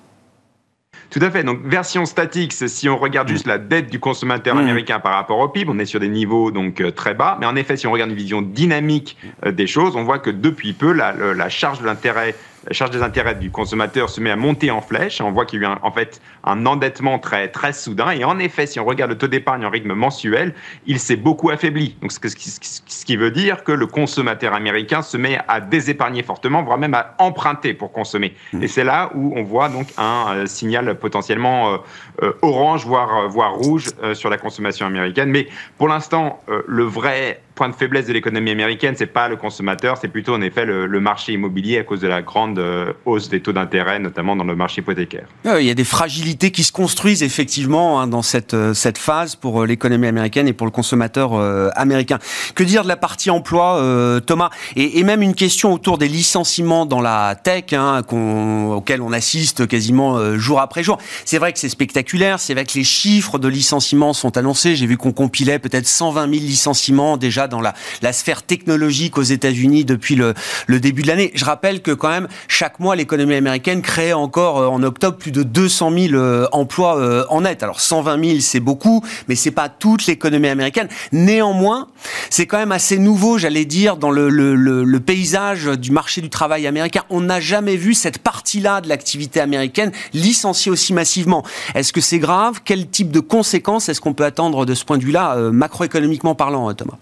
Tout 1.15 1.25
à 1.25 1.31
fait. 1.31 1.45
Donc, 1.45 1.61
version 1.65 2.07
statique, 2.07 2.53
si 2.53 2.89
on 2.89 2.97
regarde 2.97 3.29
juste 3.29 3.47
la 3.47 3.59
dette 3.59 3.89
du 3.89 4.01
consommateur 4.01 4.57
mmh. 4.57 4.59
américain 4.59 4.99
par 4.99 5.13
rapport 5.13 5.39
au 5.39 5.49
PIB, 5.49 5.71
on 5.73 5.79
est 5.79 5.87
sur 5.87 6.01
des 6.01 6.09
niveaux 6.09 6.51
donc 6.51 6.81
euh, 6.81 6.91
très 6.91 7.15
bas. 7.15 7.37
Mais 7.39 7.47
en 7.47 7.55
effet, 7.55 7.77
si 7.77 7.87
on 7.87 7.93
regarde 7.93 8.11
une 8.11 8.17
vision 8.17 8.43
dynamique 8.43 9.17
euh, 9.47 9.53
des 9.53 9.69
choses, 9.69 9.95
on 9.95 10.03
voit 10.03 10.19
que 10.19 10.31
depuis 10.31 10.73
peu, 10.73 10.91
la, 10.91 11.13
la 11.13 11.49
charge 11.49 11.81
de 11.81 11.87
l'intérêt 11.87 12.35
la 12.67 12.73
charge 12.73 12.91
des 12.91 13.03
intérêts 13.03 13.35
du 13.35 13.51
consommateur 13.51 14.09
se 14.09 14.21
met 14.21 14.31
à 14.31 14.37
monter 14.37 14.71
en 14.71 14.81
flèche. 14.81 15.21
On 15.21 15.33
voit 15.33 15.45
qu'il 15.45 15.61
y 15.61 15.65
a 15.65 15.69
eu 15.69 15.71
un, 15.71 15.79
en 15.83 15.91
fait 15.91 16.21
un 16.45 16.67
endettement 16.67 17.19
très, 17.19 17.49
très 17.49 17.73
soudain. 17.73 18.11
Et 18.11 18.25
en 18.25 18.39
effet, 18.39 18.67
si 18.67 18.81
on 18.81 18.85
regarde 18.85 19.11
le 19.11 19.19
taux 19.19 19.27
d'épargne 19.27 19.65
en 19.67 19.71
rythme 19.71 19.95
mensuel, 19.95 20.55
il 20.87 20.99
s'est 20.99 21.17
beaucoup 21.17 21.51
affaibli. 21.51 21.97
Donc, 22.01 22.13
ce, 22.13 22.19
qui, 22.19 22.51
ce 22.51 23.05
qui 23.05 23.17
veut 23.17 23.31
dire 23.31 23.65
que 23.65 23.73
le 23.73 23.87
consommateur 23.87 24.55
américain 24.55 25.03
se 25.03 25.17
met 25.17 25.39
à 25.49 25.61
désépargner 25.61 26.23
fortement, 26.23 26.63
voire 26.63 26.79
même 26.79 26.95
à 26.95 27.15
emprunter 27.19 27.75
pour 27.75 27.93
consommer. 27.93 28.35
Mmh. 28.53 28.63
Et 28.63 28.69
c'est 28.69 28.85
là 28.85 29.11
où 29.15 29.35
on 29.37 29.43
voit 29.43 29.69
donc 29.69 29.89
un 29.99 30.35
euh, 30.35 30.47
signal 30.47 30.99
potentiellement 30.99 31.75
euh, 31.75 31.77
euh, 32.23 32.33
orange, 32.43 32.87
voire, 32.87 33.29
voire 33.29 33.55
rouge 33.55 33.89
sur 34.15 34.31
la 34.31 34.39
consommation 34.39 34.87
américaine. 34.87 35.31
Mais 35.31 35.49
pour 35.79 35.89
l'instant, 35.89 36.41
le 36.67 36.85
vrai 36.85 37.41
point 37.55 37.69
de 37.69 37.75
faiblesse 37.75 38.07
de 38.07 38.13
l'économie 38.13 38.51
américaine, 38.51 38.95
c'est 38.97 39.07
pas 39.07 39.29
le 39.29 39.37
consommateur, 39.37 39.97
c'est 40.01 40.09
plutôt 40.09 40.35
en 40.35 40.41
effet 40.41 40.65
le, 40.65 41.01
marché 41.01 41.33
immobilier 41.33 41.79
à 41.79 41.85
cause 41.85 42.01
de 42.01 42.09
la 42.09 42.23
grande 42.23 42.59
euh, 42.59 42.93
hausse 43.05 43.29
des 43.29 43.41
taux 43.41 43.53
d'intérêt, 43.53 43.99
notamment 43.99 44.37
dans 44.37 44.45
le 44.45 44.57
marché 44.57 44.81
hypothécaire. 44.81 45.27
il 45.45 45.67
y 45.67 45.71
a 45.71 45.75
des 45.75 45.85
fragilités 45.85 46.51
qui 46.51 46.65
se 46.65 46.73
construisent 46.73 47.23
effectivement 47.23 48.01
hein, 48.01 48.07
dans 48.07 48.23
cette, 48.23 48.55
euh, 48.55 48.73
cette 48.73 48.97
phase 48.97 49.37
pour 49.37 49.63
euh, 49.63 49.67
l'économie 49.67 50.07
américaine 50.07 50.49
et 50.49 50.53
pour 50.53 50.67
le 50.67 50.71
consommateur 50.71 51.35
américain. 51.77 52.19
Que 52.55 52.65
dire 52.65 52.83
de 52.83 52.89
la 52.89 52.97
partie 52.97 53.31
emploi, 53.31 54.21
Thomas? 54.27 54.51
Et, 54.77 55.03
même 55.03 55.23
une 55.23 55.35
question 55.35 55.73
autour 55.73 55.99
des 55.99 56.09
licenciements 56.09 56.87
dans 56.87 57.01
la 57.01 57.35
tech, 57.35 57.73
hein, 57.73 58.03
qu 58.09 58.15
auxquels 58.15 59.03
on 59.03 59.13
assiste 59.13 59.67
quasiment 59.67 60.37
jour 60.37 60.61
après 60.61 60.83
jour. 60.83 60.99
C'est 61.25 61.39
vrai 61.39 61.53
que 61.53 61.59
c'est 61.59 61.69
spectaculaire, 61.69 62.41
c'est 62.41 62.55
vrai 62.55 62.65
que 62.65 62.75
les 62.75 62.85
chiffres 62.85 63.39
de 63.39 63.49
licenciements 63.49 64.13
sont 64.13 64.37
annoncés. 64.37 64.77
J'ai 64.77 64.87
vu 64.87 64.97
qu'on 64.97 65.13
compilait 65.13 65.59
peut-être 65.59 65.87
120 65.87 66.23
000 66.23 66.33
licenciements 66.43 67.17
déjà 67.17 67.44
dans 67.49 67.61
la, 67.61 67.75
sphère 68.13 68.43
technologique 68.43 69.19
aux 69.19 69.23
États-Unis 69.23 69.85
depuis 69.85 70.15
le, 70.15 70.35
début 70.69 71.03
de 71.03 71.09
l'année. 71.09 71.31
Je 71.35 71.45
rappelle 71.45 71.83
que 71.83 71.91
quand 71.91 72.09
même, 72.09 72.29
chaque 72.49 72.81
mois, 72.81 72.97
l'économie 72.97 73.35
américaine 73.35 73.83
crée 73.83 74.13
encore 74.13 74.59
euh, 74.59 74.67
en 74.67 74.83
octobre 74.83 75.17
plus 75.17 75.31
de 75.31 75.43
200 75.43 75.91
000 75.91 76.15
euh, 76.15 76.47
emplois 76.53 76.99
euh, 76.99 77.25
en 77.29 77.43
net. 77.43 77.63
Alors 77.63 77.81
120 77.81 78.25
000, 78.25 78.41
c'est 78.41 78.61
beaucoup, 78.61 79.03
mais 79.29 79.35
c'est 79.35 79.51
pas 79.51 79.69
toute 79.69 80.07
l'économie 80.07 80.49
américaine. 80.49 80.89
Néanmoins, 81.13 81.89
c'est 82.31 82.47
quand 82.47 82.59
même 82.59 82.73
assez 82.73 82.99
nouveau, 82.99 83.39
j'allais 83.39 83.65
dire, 83.65 83.97
dans 83.97 84.11
le, 84.11 84.29
le 84.29 85.01
paysage 85.01 85.67
du 85.67 85.91
marché 85.91 86.21
du 86.21 86.31
travail 86.31 86.67
américain. 86.67 87.03
On 87.11 87.21
n'a 87.21 87.41
jamais 87.41 87.77
vu 87.77 87.95
cette 87.95 88.19
partie-là 88.19 88.81
de 88.81 88.89
l'activité 88.89 89.41
américaine 89.41 89.93
licenciée 90.13 90.71
aussi 90.71 90.93
massivement. 90.93 91.45
Est-ce 91.75 91.93
que 91.93 92.01
c'est 92.01 92.19
grave? 92.19 92.61
Quel 92.65 92.89
type 92.89 93.11
de 93.11 93.21
conséquences 93.21 93.89
est-ce 93.89 94.01
qu'on 94.01 94.15
peut 94.15 94.25
attendre 94.25 94.67
de 94.67 94.75
ce 94.75 94.85
point 94.85 94.99
de 94.99 95.05
vue-là, 95.05 95.37
macroéconomiquement 95.53 96.35
parlant, 96.35 96.73
Thomas? 96.75 96.99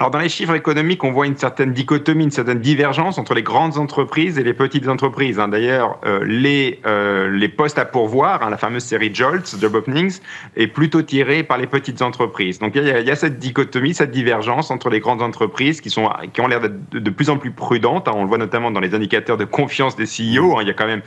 Alors 0.00 0.12
dans 0.12 0.20
les 0.20 0.28
chiffres 0.28 0.54
économiques, 0.54 1.02
on 1.02 1.10
voit 1.10 1.26
une 1.26 1.36
certaine 1.36 1.72
dichotomie, 1.72 2.22
une 2.22 2.30
certaine 2.30 2.60
divergence 2.60 3.18
entre 3.18 3.34
les 3.34 3.42
grandes 3.42 3.78
entreprises 3.78 4.38
et 4.38 4.44
les 4.44 4.54
petites 4.54 4.86
entreprises. 4.86 5.40
Hein. 5.40 5.48
D'ailleurs, 5.48 5.98
euh, 6.06 6.22
les, 6.24 6.78
euh, 6.86 7.28
les 7.36 7.48
postes 7.48 7.80
à 7.80 7.84
pourvoir, 7.84 8.44
hein, 8.44 8.50
la 8.50 8.58
fameuse 8.58 8.84
série 8.84 9.12
JOLTS, 9.12 9.58
Job 9.60 9.74
Openings, 9.74 10.20
est 10.54 10.68
plutôt 10.68 11.02
tirée 11.02 11.42
par 11.42 11.58
les 11.58 11.66
petites 11.66 12.00
entreprises. 12.00 12.60
Donc 12.60 12.76
il 12.76 12.84
y, 12.84 12.86
y, 12.86 13.10
a 13.10 13.16
cette 13.16 13.40
dichotomie, 13.40 13.92
cette 13.92 14.12
divergence 14.12 14.70
entre 14.70 14.88
les 14.88 15.00
grandes 15.00 15.20
entreprises 15.20 15.80
qui, 15.80 15.90
sont, 15.90 16.08
qui 16.32 16.40
ont 16.40 16.46
l'air 16.46 16.60
d'être 16.60 16.78
de, 16.92 17.10
plus 17.10 17.28
en 17.28 17.36
plus 17.36 17.50
prudentes. 17.50 18.06
Hein. 18.06 18.12
On 18.14 18.22
le 18.22 18.28
voit 18.28 18.38
notamment 18.38 18.70
dans 18.70 18.78
les 18.78 18.94
indicateurs 18.94 19.36
de 19.36 19.44
confiance 19.44 19.96
des 19.96 20.04
CEO. 20.04 20.60
Il 20.60 20.68
y 20.68 20.70
a 20.70 20.74
quand 20.74 20.86
même 20.86 21.02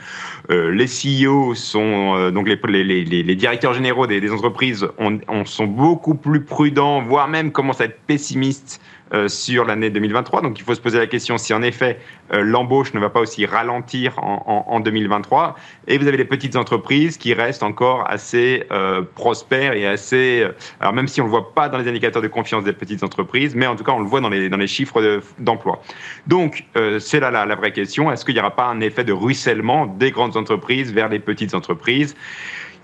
euh, 0.50 0.70
les 0.70 0.84
CEO 0.84 1.54
sont 1.54 2.30
donc 2.30 2.46
les, 2.46 2.60
les, 2.68 3.04
les, 3.04 3.22
les, 3.22 3.36
directeurs 3.36 3.72
généraux 3.72 4.06
des, 4.06 4.20
des 4.20 4.32
entreprises 4.32 4.86
on, 4.98 5.18
on 5.28 5.46
sont 5.46 5.66
beaucoup 5.66 6.14
plus 6.14 6.44
prudents, 6.44 7.00
voire 7.00 7.26
même 7.26 7.52
commencent 7.52 7.80
à 7.80 7.86
être 7.86 7.98
pessimistes 8.06 8.81
sur 9.26 9.66
l'année 9.66 9.90
2023. 9.90 10.40
Donc 10.40 10.58
il 10.58 10.64
faut 10.64 10.74
se 10.74 10.80
poser 10.80 10.98
la 10.98 11.06
question 11.06 11.36
si 11.36 11.52
en 11.52 11.62
effet 11.62 11.98
euh, 12.32 12.42
l'embauche 12.42 12.94
ne 12.94 13.00
va 13.00 13.10
pas 13.10 13.20
aussi 13.20 13.44
ralentir 13.44 14.18
en, 14.18 14.64
en, 14.68 14.74
en, 14.74 14.80
2023. 14.80 15.56
Et 15.86 15.98
vous 15.98 16.08
avez 16.08 16.16
les 16.16 16.24
petites 16.24 16.56
entreprises 16.56 17.18
qui 17.18 17.34
restent 17.34 17.62
encore 17.62 18.10
assez 18.10 18.64
euh, 18.70 19.02
prospères 19.14 19.74
et 19.74 19.86
assez... 19.86 20.42
Euh, 20.42 20.52
alors 20.80 20.92
même 20.92 21.08
si 21.08 21.20
on 21.20 21.24
ne 21.24 21.28
le 21.28 21.32
voit 21.32 21.54
pas 21.54 21.68
dans 21.68 21.78
les 21.78 21.88
indicateurs 21.88 22.22
de 22.22 22.28
confiance 22.28 22.64
des 22.64 22.72
petites 22.72 23.02
entreprises, 23.02 23.54
mais 23.54 23.66
en 23.66 23.76
tout 23.76 23.84
cas 23.84 23.92
on 23.92 24.00
le 24.00 24.06
voit 24.06 24.20
dans 24.20 24.30
les, 24.30 24.48
dans 24.48 24.56
les 24.56 24.66
chiffres 24.66 25.20
d'emploi. 25.38 25.82
De, 26.26 26.30
Donc 26.30 26.64
euh, 26.76 26.98
c'est 26.98 27.20
là 27.20 27.30
la, 27.30 27.54
vraie 27.54 27.72
question. 27.72 28.10
Est-ce 28.10 28.24
qu'il 28.24 28.34
n'y 28.34 28.40
aura 28.40 28.56
pas 28.56 28.66
un 28.66 28.80
effet 28.80 29.04
de 29.04 29.12
ruissellement 29.12 29.86
des 29.86 30.10
grandes 30.10 30.36
entreprises 30.36 30.92
vers 30.92 31.08
les 31.08 31.18
petites 31.18 31.54
entreprises? 31.54 32.14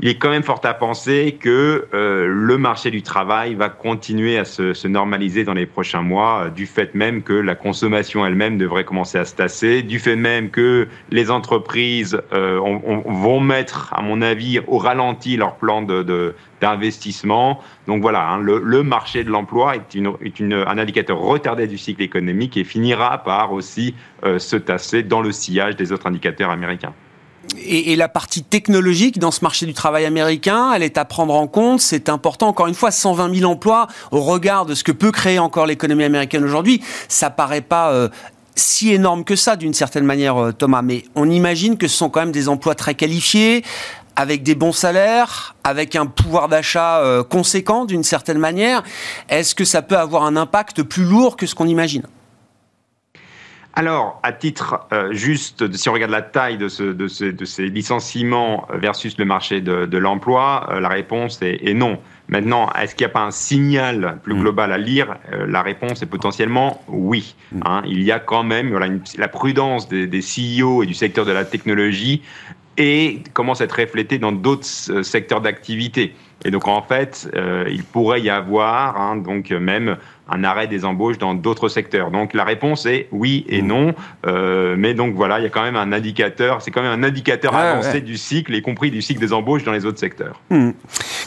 Il 0.00 0.08
est 0.08 0.14
quand 0.14 0.30
même 0.30 0.44
fort 0.44 0.61
à 0.62 0.74
penser 0.74 1.37
que 1.40 1.88
euh, 1.92 2.26
le 2.28 2.56
marché 2.56 2.90
du 2.90 3.02
travail 3.02 3.54
va 3.54 3.68
continuer 3.68 4.38
à 4.38 4.44
se, 4.44 4.72
se 4.72 4.87
normaliser 4.87 5.42
dans 5.42 5.54
les 5.54 5.66
prochains 5.66 6.02
mois, 6.02 6.44
euh, 6.44 6.50
du 6.50 6.66
fait 6.66 6.94
même 6.94 7.22
que 7.22 7.32
la 7.32 7.56
consommation 7.56 8.24
elle-même 8.24 8.58
devrait 8.58 8.84
commencer 8.84 9.18
à 9.18 9.24
se 9.24 9.34
tasser, 9.34 9.82
du 9.82 9.98
fait 9.98 10.14
même 10.14 10.50
que 10.50 10.87
les 11.11 11.32
entreprises 11.32 12.20
euh, 12.32 12.61
on, 12.61 12.80
on, 13.06 13.12
vont 13.12 13.40
mettre, 13.40 13.92
à 13.92 14.02
mon 14.02 14.22
avis, 14.22 14.61
au 14.68 14.78
ralenti 14.78 15.37
leur 15.37 15.56
plan 15.56 15.82
de, 15.82 16.02
de 16.02 16.34
d'investissement. 16.61 17.61
Donc 17.87 18.02
voilà, 18.02 18.28
hein, 18.30 18.38
le, 18.38 18.61
le, 18.64 18.82
marché 18.82 19.22
de 19.22 19.30
l'emploi 19.30 19.76
est, 19.76 19.94
une, 19.94 20.12
est 20.24 20.40
une, 20.40 20.54
un 20.54 20.78
indicateur 20.78 21.18
retardé 21.18 21.68
du 21.68 21.78
cycle 21.78 22.02
économique 22.02 22.56
et 22.56 22.64
finira 22.64 23.18
par 23.22 23.52
aussi 23.52 23.94
se 24.24 24.56
tasser 24.56 25.04
dans 25.04 25.20
le 25.20 25.30
sillage 25.30 25.76
des 25.76 25.92
autres 25.92 26.08
indicateurs 26.08 26.50
américains 26.50 26.94
et, 27.56 27.92
et, 27.92 27.96
la 27.96 28.08
partie 28.08 28.42
technologique 28.42 29.18
dans 29.18 29.30
ce 29.30 29.40
marché 29.42 29.66
du 29.66 29.74
travail 29.74 30.04
américain, 30.04 30.72
elle 30.74 30.82
est 30.82 30.98
à 30.98 31.04
prendre 31.04 31.34
en 31.34 31.46
compte. 31.46 31.80
C'est 31.80 32.08
important. 32.08 32.48
Encore 32.48 32.66
une 32.66 32.74
fois, 32.74 32.90
120 32.90 33.34
000 33.34 33.50
emplois 33.50 33.87
au 34.11 34.20
regard 34.20 34.66
de 34.66 34.74
ce 34.74 34.84
que 34.84 34.92
peut 34.92 35.12
créer 35.12 35.38
encore 35.38 35.66
l'économie 35.66 36.04
américaine 36.04 36.44
aujourd'hui, 36.44 36.82
ça 37.08 37.30
paraît 37.30 37.61
pas 37.61 37.90
euh, 37.90 38.08
si 38.54 38.92
énorme 38.92 39.24
que 39.24 39.37
ça 39.37 39.56
d'une 39.56 39.74
certaine 39.74 40.04
manière, 40.04 40.37
euh, 40.37 40.52
Thomas. 40.52 40.82
Mais 40.82 41.04
on 41.14 41.30
imagine 41.30 41.76
que 41.78 41.88
ce 41.88 41.96
sont 41.96 42.11
quand 42.11 42.20
même 42.20 42.32
des 42.32 42.48
emplois 42.48 42.74
très 42.74 42.94
qualifiés 42.94 43.64
avec 44.16 44.42
des 44.42 44.56
bons 44.56 44.72
salaires, 44.72 45.54
avec 45.62 45.94
un 45.94 46.06
pouvoir 46.06 46.48
d'achat 46.48 46.98
euh, 46.98 47.22
conséquent 47.22 47.84
d'une 47.84 48.02
certaine 48.02 48.38
manière, 48.38 48.82
est-ce 49.28 49.54
que 49.54 49.64
ça 49.64 49.80
peut 49.80 49.96
avoir 49.96 50.24
un 50.24 50.37
impact 50.37 50.82
plus 50.82 51.04
lourd 51.04 51.37
que 51.37 51.46
ce 51.46 51.54
qu'on 51.54 51.68
imagine? 51.68 52.02
Alors, 53.79 54.19
à 54.25 54.33
titre 54.33 54.88
euh, 54.93 55.12
juste, 55.12 55.73
si 55.77 55.88
on 55.88 55.93
regarde 55.93 56.11
la 56.11 56.21
taille 56.21 56.59
de, 56.59 56.67
ces 56.67 57.67
licenciements 57.69 58.67
versus 58.73 59.17
le 59.19 59.25
marché 59.25 59.61
de, 59.61 59.99
l'emploi, 59.99 60.67
euh, 60.69 60.81
la 60.81 60.88
réponse 60.88 61.38
est, 61.43 61.75
non. 61.75 62.01
Maintenant, 62.27 62.73
est-ce 62.73 62.97
qu'il 62.97 63.07
n'y 63.07 63.12
a 63.12 63.14
pas 63.14 63.23
un 63.23 63.31
signal 63.31 64.19
plus 64.25 64.35
mm. 64.35 64.41
global 64.41 64.73
à 64.73 64.79
lire? 64.79 65.14
La 65.31 65.62
réponse 65.62 66.03
est 66.03 66.07
potentiellement 66.07 66.83
oui. 66.88 67.37
Mm. 67.53 67.61
Hein. 67.67 67.83
il 67.87 68.03
y 68.03 68.11
a 68.11 68.19
quand 68.19 68.43
même 68.43 68.77
la 69.17 69.29
prudence 69.29 69.88
des, 69.88 70.09
des 70.09 70.23
CEO 70.23 70.83
et 70.83 70.87
du 70.87 70.95
secteur 70.95 71.25
de 71.25 71.31
la 71.31 71.45
technologie 71.45 72.23
et 72.79 73.23
commence 73.35 73.61
à 73.61 73.64
être 73.64 73.79
reflété 73.79 74.19
dans 74.19 74.33
d'autres 74.33 74.69
euh, 74.91 75.03
secteurs 75.03 75.41
d'activité. 75.41 76.14
Et 76.45 76.53
donc 76.53 76.69
en 76.69 76.81
fait, 76.81 77.29
euh, 77.35 77.64
il 77.69 77.83
pourrait 77.83 78.23
y 78.23 78.31
avoir 78.31 78.97
hein, 79.01 79.17
donc 79.17 79.51
même 79.51 79.97
un 80.29 80.45
arrêt 80.45 80.67
des 80.67 80.85
embauches 80.85 81.19
dans 81.19 81.35
d'autres 81.35 81.69
secteurs. 81.69 82.11
Donc 82.11 82.35
la 82.35 82.45
réponse 82.45 82.87
est 82.87 83.09
oui 83.12 83.45
et 83.49 83.62
non. 83.62 83.95
Euh, 84.27 84.77
mais 84.79 84.95
donc 84.95 85.14
voilà, 85.14 85.38
il 85.38 85.43
y 85.43 85.47
a 85.47 85.51
quand 85.51 85.62
même 85.62 85.77
un 85.77 85.93
indicateur, 85.93 86.62
c'est 86.62 86.71
quand 86.71 86.83
même 86.83 86.99
un 87.01 87.07
indicateur 87.07 87.55
avancé 87.55 88.01
du 88.01 88.17
cycle, 88.17 88.55
y 88.55 88.62
compris 88.62 88.91
du 88.91 89.03
cycle 89.03 89.21
des 89.21 89.33
embauches 89.33 89.64
dans 89.64 89.73
les 89.73 89.87
autres 89.87 89.99
secteurs. 89.99 90.41
Hmm. 90.51 90.71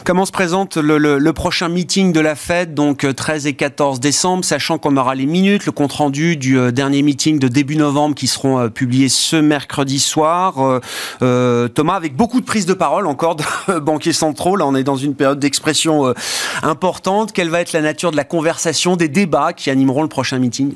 Comment 0.04 0.24
se 0.24 0.32
présente 0.32 0.76
le, 0.76 1.32
prochain 1.32 1.68
meeting 1.68 2.12
de 2.12 2.20
la 2.20 2.34
Fed, 2.34 2.74
donc 2.74 3.06
13 3.14 3.46
et 3.46 3.54
14 3.54 4.00
décembre, 4.00 4.44
sachant 4.44 4.78
qu'on 4.78 4.96
aura 4.96 5.14
les 5.14 5.26
minutes, 5.26 5.66
le 5.66 5.72
compte-rendu 5.72 6.36
du 6.36 6.72
dernier 6.72 7.02
meeting 7.02 7.38
de 7.38 7.48
début 7.48 7.76
novembre 7.76 8.14
qui 8.14 8.26
seront 8.26 8.68
publiés 8.68 9.08
ce 9.08 9.36
mercredi 9.36 9.98
soir. 9.98 10.80
Thomas, 11.20 11.94
avec 11.94 12.14
beaucoup 12.16 12.40
de 12.40 12.46
prises 12.46 12.66
de 12.66 12.74
parole 12.74 13.06
encore 13.06 13.36
de 13.36 13.44
banquiers 13.78 14.12
centraux, 14.12 14.56
là 14.56 14.66
on 14.66 14.74
est 14.74 14.84
dans 14.84 14.96
une 14.96 15.14
période 15.14 15.38
d'expression 15.38 16.06
euh, 16.06 16.14
importante. 16.62 17.32
Quelle 17.32 17.48
va 17.48 17.60
être 17.60 17.72
la 17.72 17.80
nature 17.80 18.10
de 18.10 18.16
la 18.16 18.24
conversation, 18.24 18.91
des 18.96 19.08
débats 19.08 19.52
qui 19.52 19.70
animeront 19.70 20.02
le 20.02 20.08
prochain 20.08 20.38
meeting. 20.38 20.74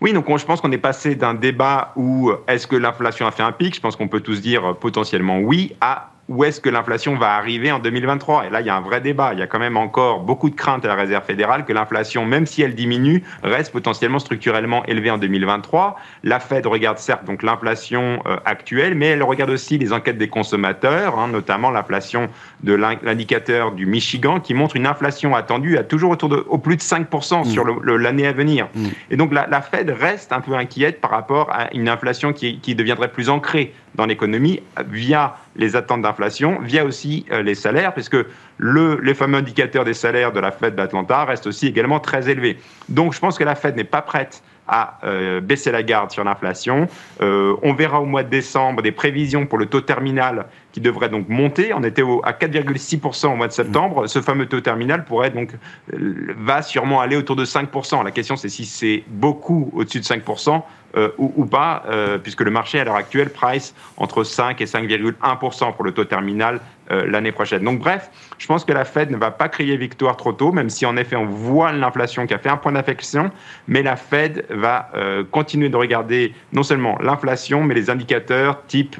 Oui, 0.00 0.12
donc 0.14 0.24
je 0.38 0.44
pense 0.46 0.60
qu'on 0.60 0.72
est 0.72 0.78
passé 0.78 1.14
d'un 1.14 1.34
débat 1.34 1.92
où 1.94 2.32
est-ce 2.48 2.66
que 2.66 2.76
l'inflation 2.76 3.26
a 3.26 3.30
fait 3.30 3.42
un 3.42 3.52
pic, 3.52 3.74
je 3.74 3.80
pense 3.80 3.96
qu'on 3.96 4.08
peut 4.08 4.20
tous 4.20 4.40
dire 4.40 4.76
potentiellement 4.76 5.40
oui, 5.40 5.76
à 5.80 6.12
où 6.30 6.44
est-ce 6.44 6.60
que 6.60 6.70
l'inflation 6.70 7.16
va 7.16 7.34
arriver 7.34 7.72
en 7.72 7.80
2023 7.80 8.46
Et 8.46 8.50
là, 8.50 8.60
il 8.60 8.66
y 8.68 8.70
a 8.70 8.76
un 8.76 8.80
vrai 8.80 9.00
débat. 9.00 9.32
Il 9.32 9.40
y 9.40 9.42
a 9.42 9.48
quand 9.48 9.58
même 9.58 9.76
encore 9.76 10.20
beaucoup 10.20 10.48
de 10.48 10.54
craintes 10.54 10.84
à 10.84 10.88
la 10.88 10.94
Réserve 10.94 11.24
fédérale 11.24 11.64
que 11.64 11.72
l'inflation, 11.72 12.24
même 12.24 12.46
si 12.46 12.62
elle 12.62 12.76
diminue, 12.76 13.24
reste 13.42 13.72
potentiellement 13.72 14.20
structurellement 14.20 14.84
élevée 14.86 15.10
en 15.10 15.18
2023. 15.18 15.96
La 16.22 16.38
Fed 16.38 16.66
regarde 16.66 16.98
certes 16.98 17.24
donc 17.24 17.42
l'inflation 17.42 18.22
euh, 18.26 18.36
actuelle, 18.44 18.94
mais 18.94 19.06
elle 19.06 19.24
regarde 19.24 19.50
aussi 19.50 19.76
les 19.76 19.92
enquêtes 19.92 20.18
des 20.18 20.28
consommateurs, 20.28 21.18
hein, 21.18 21.26
notamment 21.26 21.72
l'inflation 21.72 22.28
de 22.62 22.74
l'indicateur 22.74 23.72
du 23.72 23.86
Michigan, 23.86 24.38
qui 24.38 24.54
montre 24.54 24.76
une 24.76 24.86
inflation 24.86 25.34
attendue 25.34 25.78
à 25.78 25.82
toujours 25.82 26.12
autour 26.12 26.28
de 26.28 26.44
au 26.48 26.58
plus 26.58 26.76
de 26.76 26.82
5% 26.82 27.44
sur 27.44 27.64
mm. 27.64 27.96
l'année 27.96 28.28
à 28.28 28.32
venir. 28.32 28.68
Mm. 28.76 28.86
Et 29.10 29.16
donc 29.16 29.34
la, 29.34 29.48
la, 29.48 29.62
Fed 29.62 29.90
reste 29.90 30.32
un 30.32 30.40
peu 30.40 30.54
inquiète 30.54 31.00
par 31.00 31.10
rapport 31.10 31.50
à 31.50 31.74
une 31.74 31.88
inflation 31.88 32.32
qui, 32.32 32.60
qui 32.60 32.76
deviendrait 32.76 33.10
plus 33.10 33.28
ancrée 33.30 33.74
dans 33.94 34.06
l'économie 34.06 34.60
via 34.88 35.36
les 35.56 35.76
attentes 35.76 36.02
d'inflation, 36.02 36.58
via 36.60 36.84
aussi 36.84 37.26
euh, 37.32 37.42
les 37.42 37.54
salaires, 37.54 37.92
puisque 37.92 38.16
le, 38.58 39.00
les 39.02 39.14
fameux 39.14 39.38
indicateurs 39.38 39.84
des 39.84 39.94
salaires 39.94 40.32
de 40.32 40.40
la 40.40 40.52
Fed 40.52 40.74
d'Atlanta 40.74 41.24
restent 41.24 41.46
aussi 41.46 41.66
également 41.66 42.00
très 42.00 42.28
élevés. 42.28 42.58
Donc 42.88 43.14
je 43.14 43.18
pense 43.18 43.38
que 43.38 43.44
la 43.44 43.54
Fed 43.54 43.76
n'est 43.76 43.84
pas 43.84 44.02
prête 44.02 44.42
à 44.70 44.98
euh, 45.04 45.40
baisser 45.40 45.72
la 45.72 45.82
garde 45.82 46.10
sur 46.10 46.24
l'inflation. 46.24 46.88
Euh, 47.20 47.56
on 47.62 47.74
verra 47.74 48.00
au 48.00 48.06
mois 48.06 48.22
de 48.22 48.30
décembre 48.30 48.82
des 48.82 48.92
prévisions 48.92 49.46
pour 49.46 49.58
le 49.58 49.66
taux 49.66 49.80
terminal 49.80 50.46
qui 50.72 50.80
devrait 50.80 51.08
donc 51.08 51.28
monter. 51.28 51.72
On 51.74 51.82
était 51.82 52.02
à 52.22 52.32
4,6% 52.32 53.32
au 53.32 53.36
mois 53.36 53.48
de 53.48 53.52
septembre. 53.52 54.06
Ce 54.06 54.20
fameux 54.20 54.46
taux 54.46 54.60
terminal 54.60 55.04
pourrait 55.04 55.30
donc 55.30 55.50
va 55.92 56.62
sûrement 56.62 57.00
aller 57.00 57.16
autour 57.16 57.34
de 57.34 57.44
5%. 57.44 58.04
La 58.04 58.12
question 58.12 58.36
c'est 58.36 58.48
si 58.48 58.64
c'est 58.64 59.02
beaucoup 59.08 59.70
au-dessus 59.74 59.98
de 59.98 60.04
5%. 60.04 60.62
Euh, 60.96 61.10
ou, 61.18 61.46
pas, 61.46 61.84
euh, 61.88 62.18
puisque 62.18 62.40
le 62.40 62.50
marché 62.50 62.80
à 62.80 62.84
l'heure 62.84 62.96
actuelle 62.96 63.30
price 63.30 63.76
entre 63.96 64.24
5 64.24 64.60
et 64.60 64.64
5,1% 64.64 65.72
pour 65.72 65.84
le 65.84 65.92
taux 65.92 66.04
terminal 66.04 66.56
euh, 66.56 66.60
l'année 66.90 67.32
prochaine. 67.32 67.62
Donc 67.62 67.78
bref, 67.78 68.10
je 68.38 68.46
pense 68.46 68.64
que 68.64 68.72
la 68.72 68.84
Fed 68.84 69.10
ne 69.10 69.16
va 69.16 69.30
pas 69.30 69.48
crier 69.48 69.76
victoire 69.76 70.16
trop 70.16 70.32
tôt, 70.32 70.52
même 70.52 70.68
si 70.68 70.84
en 70.84 70.96
effet 70.96 71.16
on 71.16 71.26
voit 71.26 71.72
l'inflation 71.72 72.26
qui 72.26 72.34
a 72.34 72.38
fait 72.38 72.48
un 72.48 72.56
point 72.56 72.72
d'affection, 72.72 73.30
mais 73.68 73.82
la 73.82 73.96
Fed 73.96 74.44
va 74.50 74.90
continuer 75.30 75.68
de 75.68 75.76
regarder 75.76 76.34
non 76.52 76.62
seulement 76.62 76.98
l'inflation, 77.00 77.62
mais 77.62 77.74
les 77.74 77.90
indicateurs 77.90 78.66
type 78.66 78.96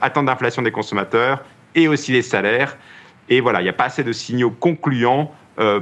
attente 0.00 0.26
d'inflation 0.26 0.62
des 0.62 0.72
consommateurs 0.72 1.44
et 1.74 1.86
aussi 1.86 2.12
les 2.12 2.22
salaires. 2.22 2.76
Et 3.28 3.40
voilà, 3.40 3.60
il 3.60 3.64
n'y 3.64 3.70
a 3.70 3.74
pas 3.74 3.84
assez 3.84 4.02
de 4.02 4.12
signaux 4.12 4.50
concluants 4.50 5.34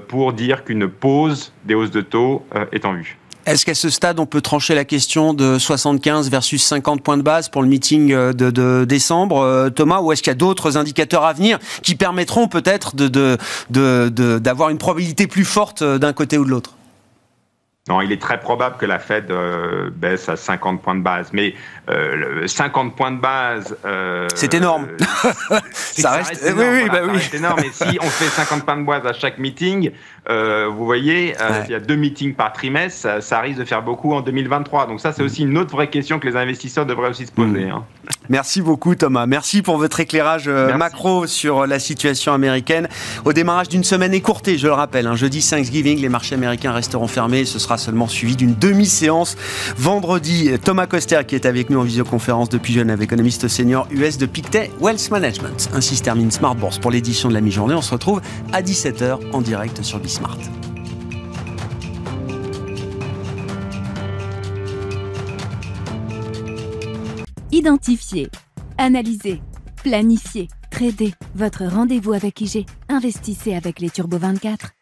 pour 0.08 0.32
dire 0.32 0.64
qu'une 0.64 0.88
pause 0.88 1.52
des 1.64 1.74
hausses 1.74 1.92
de 1.92 2.00
taux 2.00 2.44
est 2.72 2.84
en 2.84 2.94
vue. 2.94 3.16
Est-ce 3.48 3.64
qu'à 3.64 3.74
ce 3.74 3.88
stade, 3.88 4.20
on 4.20 4.26
peut 4.26 4.42
trancher 4.42 4.74
la 4.74 4.84
question 4.84 5.32
de 5.32 5.58
75 5.58 6.28
versus 6.30 6.62
50 6.62 7.00
points 7.00 7.16
de 7.16 7.22
base 7.22 7.48
pour 7.48 7.62
le 7.62 7.68
meeting 7.68 8.12
euh, 8.12 8.34
de, 8.34 8.84
décembre, 8.84 9.38
euh, 9.40 9.70
Thomas, 9.70 10.02
ou 10.02 10.12
est-ce 10.12 10.22
qu'il 10.22 10.30
y 10.30 10.32
a 10.32 10.34
d'autres 10.34 10.76
indicateurs 10.76 11.24
à 11.24 11.32
venir 11.32 11.58
qui 11.82 11.94
permettront 11.94 12.46
peut-être 12.46 12.94
d'avoir 13.70 14.68
une 14.68 14.76
probabilité 14.76 15.26
plus 15.26 15.46
forte 15.46 15.80
euh, 15.80 15.96
d'un 15.96 16.12
côté 16.12 16.36
ou 16.36 16.44
de 16.44 16.50
l'autre? 16.50 16.77
Non, 17.88 18.00
il 18.00 18.12
est 18.12 18.20
très 18.20 18.40
probable 18.40 18.76
que 18.76 18.86
la 18.86 18.98
Fed 18.98 19.32
baisse 19.94 20.28
à 20.28 20.36
50 20.36 20.82
points 20.82 20.94
de 20.94 21.02
base. 21.02 21.30
Mais 21.32 21.54
50 22.46 22.96
points 22.96 23.12
de 23.12 23.20
base. 23.20 23.76
c'est 24.34 24.54
énorme. 24.54 24.88
ça, 25.72 26.12
reste, 26.12 26.42
énorme. 26.44 26.60
Oui, 26.60 26.82
oui, 26.82 26.88
bah 26.90 27.00
oui. 27.08 27.20
énorme. 27.32 27.60
Et 27.60 27.72
si 27.72 27.98
on 28.00 28.08
fait 28.08 28.28
50 28.28 28.64
points 28.64 28.76
de 28.76 28.84
base 28.84 29.06
à 29.06 29.12
chaque 29.12 29.38
meeting, 29.38 29.92
euh, 30.30 30.68
vous 30.68 30.84
voyez, 30.84 31.34
euh, 31.40 31.62
il 31.64 31.72
y 31.72 31.74
a 31.74 31.80
deux 31.80 31.96
meetings 31.96 32.34
par 32.34 32.52
trimestre, 32.52 33.22
ça, 33.22 33.40
risque 33.40 33.60
de 33.60 33.64
faire 33.64 33.82
beaucoup 33.82 34.12
en 34.12 34.20
2023. 34.20 34.86
Donc 34.86 35.00
ça, 35.00 35.12
c'est 35.12 35.22
aussi 35.22 35.42
une 35.42 35.56
autre 35.56 35.70
vraie 35.70 35.88
question 35.88 36.18
que 36.18 36.26
les 36.26 36.36
investisseurs 36.36 36.84
devraient 36.84 37.08
aussi 37.08 37.26
se 37.26 37.32
poser. 37.32 37.64
Mm. 37.64 37.70
Hein. 37.70 37.84
Merci 38.28 38.60
beaucoup 38.60 38.94
Thomas. 38.94 39.24
Merci 39.24 39.62
pour 39.62 39.78
votre 39.78 40.00
éclairage 40.00 40.44
euh, 40.46 40.76
macro 40.76 41.26
sur 41.26 41.66
la 41.66 41.78
situation 41.78 42.34
américaine. 42.34 42.88
Au 43.24 43.32
démarrage 43.32 43.70
d'une 43.70 43.84
semaine 43.84 44.12
écourtée, 44.12 44.58
je 44.58 44.66
le 44.66 44.74
rappelle, 44.74 45.06
un 45.06 45.16
jeudi 45.16 45.40
Thanksgiving, 45.40 45.98
les 45.98 46.10
marchés 46.10 46.34
américains 46.34 46.72
resteront 46.72 47.08
fermés. 47.08 47.46
Ce 47.46 47.58
sera 47.58 47.77
seulement 47.78 48.08
suivi 48.08 48.36
d'une 48.36 48.54
demi-séance 48.54 49.36
vendredi. 49.76 50.50
Thomas 50.62 50.86
Coster 50.86 51.20
qui 51.26 51.34
est 51.34 51.46
avec 51.46 51.70
nous 51.70 51.78
en 51.78 51.84
visioconférence 51.84 52.48
depuis 52.50 52.74
Genève, 52.74 53.00
économiste 53.00 53.48
senior 53.48 53.88
US 53.90 54.18
de 54.18 54.26
Pictet 54.26 54.70
Wealth 54.80 55.10
Management. 55.10 55.70
Ainsi 55.72 55.96
se 55.96 56.02
termine 56.02 56.30
Smart 56.30 56.54
Bourse 56.54 56.78
pour 56.78 56.90
l'édition 56.90 57.28
de 57.28 57.34
la 57.34 57.40
mi-journée. 57.40 57.74
On 57.74 57.82
se 57.82 57.92
retrouve 57.92 58.20
à 58.52 58.60
17h 58.60 59.32
en 59.32 59.40
direct 59.40 59.82
sur 59.82 59.98
BIS. 60.00 60.18
Identifier, 67.50 68.28
analyser, 68.76 69.40
planifier, 69.82 70.48
trader. 70.70 71.12
Votre 71.34 71.64
rendez-vous 71.64 72.12
avec 72.12 72.40
IG. 72.40 72.66
Investissez 72.88 73.54
avec 73.54 73.80
les 73.80 73.90
Turbo 73.90 74.18
24. 74.18 74.77